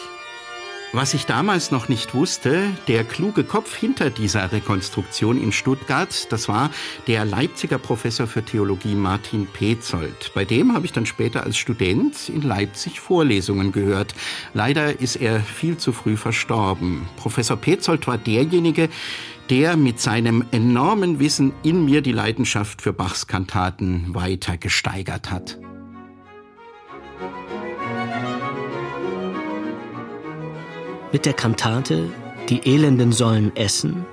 Was 0.92 1.14
ich 1.14 1.24
damals 1.24 1.70
noch 1.70 1.88
nicht 1.88 2.14
wusste, 2.14 2.68
der 2.88 3.04
kluge 3.04 3.44
Kopf 3.44 3.76
hinter 3.76 4.10
dieser 4.10 4.50
Rekonstruktion 4.50 5.40
in 5.40 5.52
Stuttgart, 5.52 6.26
das 6.32 6.48
war 6.48 6.70
der 7.06 7.24
Leipziger 7.24 7.78
Professor 7.78 8.26
für 8.26 8.44
Theologie 8.44 8.96
Martin 8.96 9.46
Petzold. 9.46 10.32
Bei 10.34 10.44
dem 10.44 10.74
habe 10.74 10.86
ich 10.86 10.92
dann 10.92 11.06
später 11.06 11.44
als 11.44 11.58
Student 11.58 12.28
in 12.28 12.42
Leipzig 12.42 12.98
Vorlesungen 12.98 13.70
gehört. 13.70 14.16
Leider 14.52 14.98
ist 14.98 15.14
er 15.14 15.38
viel 15.38 15.76
zu 15.76 15.92
früh 15.92 16.16
verstorben. 16.16 17.06
Professor 17.16 17.56
Petzold 17.56 18.08
war 18.08 18.18
derjenige, 18.18 18.88
der 19.48 19.76
mit 19.76 20.00
seinem 20.00 20.44
enormen 20.50 21.20
Wissen 21.20 21.52
in 21.62 21.84
mir 21.84 22.02
die 22.02 22.10
Leidenschaft 22.10 22.82
für 22.82 22.92
Bachs 22.92 23.28
Kantaten 23.28 24.12
weiter 24.12 24.56
gesteigert 24.56 25.30
hat. 25.30 25.56
Mit 31.12 31.26
der 31.26 31.32
Kantate 31.32 32.08
Die 32.48 32.72
Elenden 32.72 33.10
sollen 33.12 33.54
essen 33.56 34.06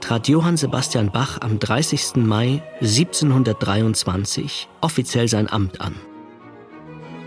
trat 0.00 0.28
Johann 0.28 0.56
Sebastian 0.56 1.10
Bach 1.10 1.38
am 1.42 1.58
30. 1.58 2.16
Mai 2.16 2.62
1723 2.80 4.68
offiziell 4.80 5.28
sein 5.28 5.52
Amt 5.52 5.82
an. 5.82 5.94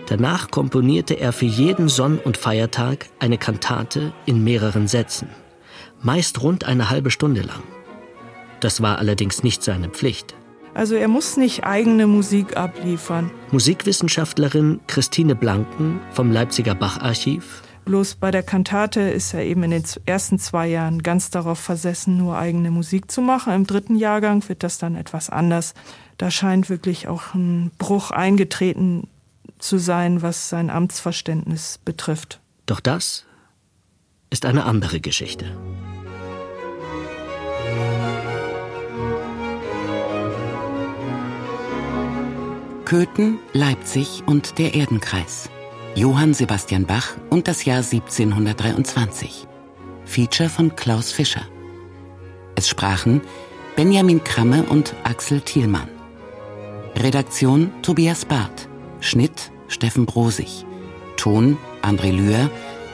Danach 0.08 0.49
komponierte 0.49 1.13
er 1.13 1.32
für 1.32 1.45
jeden 1.45 1.89
Sonn- 1.89 2.17
und 2.17 2.38
Feiertag 2.38 3.06
eine 3.19 3.38
Kantate 3.38 4.13
in 4.26 4.43
mehreren 4.43 4.88
Sätzen, 4.88 5.30
meist 6.02 6.41
rund 6.41 6.65
eine 6.65 6.89
halbe 6.89 7.12
Stunde 7.12 7.41
lang. 7.41 7.62
Das 8.62 8.82
war 8.82 8.97
allerdings 8.97 9.43
nicht 9.43 9.62
seine 9.62 9.89
Pflicht. 9.89 10.34
Also 10.73 10.95
er 10.95 11.08
muss 11.08 11.38
nicht 11.38 11.63
eigene 11.65 12.08
Musik 12.08 12.58
abliefern. 12.58 13.30
Musikwissenschaftlerin 13.52 14.80
Christine 14.88 15.36
Blanken 15.36 15.99
vom 16.12 16.32
Leipziger 16.32 16.73
Bacharchiv 16.73 17.62
Bloß 17.86 18.15
bei 18.15 18.32
der 18.32 18.43
Kantate 18.43 19.02
ist 19.02 19.34
er 19.34 19.43
eben 19.43 19.63
in 19.63 19.72
den 19.72 19.84
ersten 20.06 20.39
zwei 20.39 20.67
Jahren 20.67 21.04
ganz 21.04 21.30
darauf 21.30 21.60
versessen, 21.60 22.17
nur 22.17 22.38
eigene 22.38 22.72
Musik 22.72 23.12
zu 23.12 23.22
machen. 23.22 23.54
Im 23.54 23.67
dritten 23.67 23.98
Jahrgang 23.98 24.48
wird 24.48 24.63
das 24.63 24.78
dann 24.78 24.96
etwas 24.96 25.30
anders. 25.30 25.74
Da 26.17 26.32
scheint 26.32 26.69
wirklich 26.69 27.08
auch 27.08 27.34
ein 27.34 27.72
Bruch 27.78 28.12
eingetreten 28.12 29.08
zu 29.60 29.78
sein, 29.78 30.22
was 30.22 30.50
sein 30.50 30.69
Amtsverständnis 30.69 31.80
betrifft. 31.84 32.39
Doch 32.65 32.80
das 32.80 33.26
ist 34.30 34.46
eine 34.46 34.63
andere 34.63 35.02
Geschichte. 35.02 35.46
Köthen, 42.86 43.39
Leipzig 43.54 44.24
und 44.26 44.60
der 44.60 44.76
Erdenkreis. 44.76 45.50
Johann 45.95 46.34
Sebastian 46.34 46.86
Bach 46.86 47.15
und 47.29 47.47
das 47.47 47.65
Jahr 47.65 47.84
1723. 47.84 49.45
Feature 50.06 50.49
von 50.49 50.75
Klaus 50.75 51.12
Fischer. 51.12 51.45
Es 52.56 52.67
sprachen 52.67 53.21
Benjamin 53.75 54.23
Kramme 54.23 54.63
und 54.63 54.95
Axel 55.03 55.41
Thielmann. 55.41 55.88
Redaktion 56.95 57.71
Tobias 57.84 58.25
Barth. 58.25 58.67
Schnitt 59.01 59.51
Steffen 59.67 60.08
Brosig. 60.08 60.65
Ton 61.15 61.58
André 61.84 62.12
Lühr. 62.12 62.49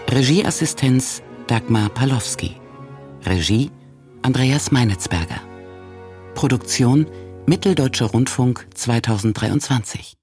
Regieassistenz 0.10 1.22
Dagmar 1.48 1.88
Palowski. 1.90 2.58
Regie 3.26 3.72
Andreas 4.24 4.72
Meinitzberger. 4.72 5.40
Produktion 6.36 7.08
Mitteldeutscher 7.46 8.08
Rundfunk 8.08 8.68
2023. 8.76 10.19